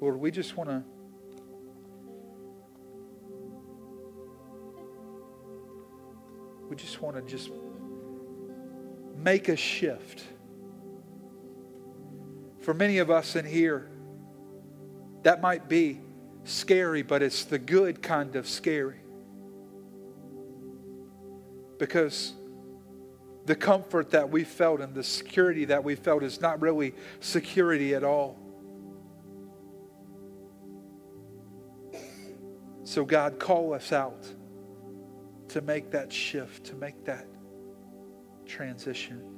Lord, 0.00 0.18
we 0.18 0.30
just 0.30 0.56
want 0.56 0.70
to 0.70 0.82
we 6.70 6.76
just 6.76 7.02
want 7.02 7.16
to 7.16 7.22
just 7.30 7.50
make 9.18 9.50
a 9.50 9.56
shift 9.56 10.24
for 12.60 12.72
many 12.72 12.96
of 12.96 13.10
us 13.10 13.36
in 13.36 13.44
here, 13.44 13.90
that 15.26 15.40
might 15.40 15.68
be 15.68 15.98
scary, 16.44 17.02
but 17.02 17.20
it's 17.20 17.42
the 17.42 17.58
good 17.58 18.00
kind 18.00 18.36
of 18.36 18.46
scary. 18.46 19.00
Because 21.80 22.32
the 23.44 23.56
comfort 23.56 24.10
that 24.10 24.30
we 24.30 24.44
felt 24.44 24.80
and 24.80 24.94
the 24.94 25.02
security 25.02 25.64
that 25.64 25.82
we 25.82 25.96
felt 25.96 26.22
is 26.22 26.40
not 26.40 26.62
really 26.62 26.94
security 27.18 27.92
at 27.96 28.04
all. 28.04 28.38
So, 32.84 33.04
God, 33.04 33.40
call 33.40 33.74
us 33.74 33.90
out 33.90 34.32
to 35.48 35.60
make 35.60 35.90
that 35.90 36.12
shift, 36.12 36.66
to 36.66 36.76
make 36.76 37.04
that 37.06 37.26
transition. 38.46 39.35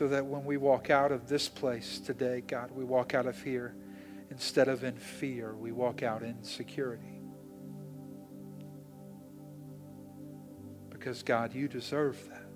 So 0.00 0.08
that 0.08 0.24
when 0.24 0.46
we 0.46 0.56
walk 0.56 0.88
out 0.88 1.12
of 1.12 1.28
this 1.28 1.46
place 1.46 1.98
today, 1.98 2.40
God, 2.40 2.70
we 2.70 2.84
walk 2.84 3.12
out 3.12 3.26
of 3.26 3.42
here 3.42 3.74
instead 4.30 4.66
of 4.66 4.82
in 4.82 4.96
fear, 4.96 5.54
we 5.54 5.72
walk 5.72 6.02
out 6.02 6.22
in 6.22 6.42
security. 6.42 7.20
Because, 10.88 11.22
God, 11.22 11.52
you 11.54 11.68
deserve 11.68 12.16
that. 12.30 12.46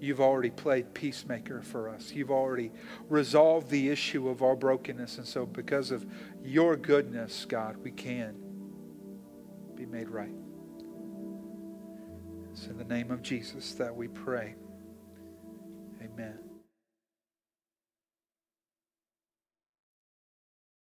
You've 0.00 0.20
already 0.20 0.50
played 0.50 0.94
peacemaker 0.94 1.62
for 1.62 1.88
us. 1.88 2.10
You've 2.10 2.32
already 2.32 2.72
resolved 3.08 3.70
the 3.70 3.88
issue 3.88 4.28
of 4.28 4.42
our 4.42 4.56
brokenness. 4.56 5.18
And 5.18 5.26
so, 5.28 5.46
because 5.46 5.92
of 5.92 6.04
your 6.42 6.74
goodness, 6.74 7.46
God, 7.48 7.76
we 7.76 7.92
can 7.92 8.34
be 9.76 9.86
made 9.86 10.08
right. 10.08 10.34
It's 12.50 12.66
in 12.66 12.76
the 12.76 12.84
name 12.84 13.12
of 13.12 13.22
Jesus 13.22 13.74
that 13.74 13.94
we 13.94 14.08
pray. 14.08 14.56
Amen. 16.00 16.47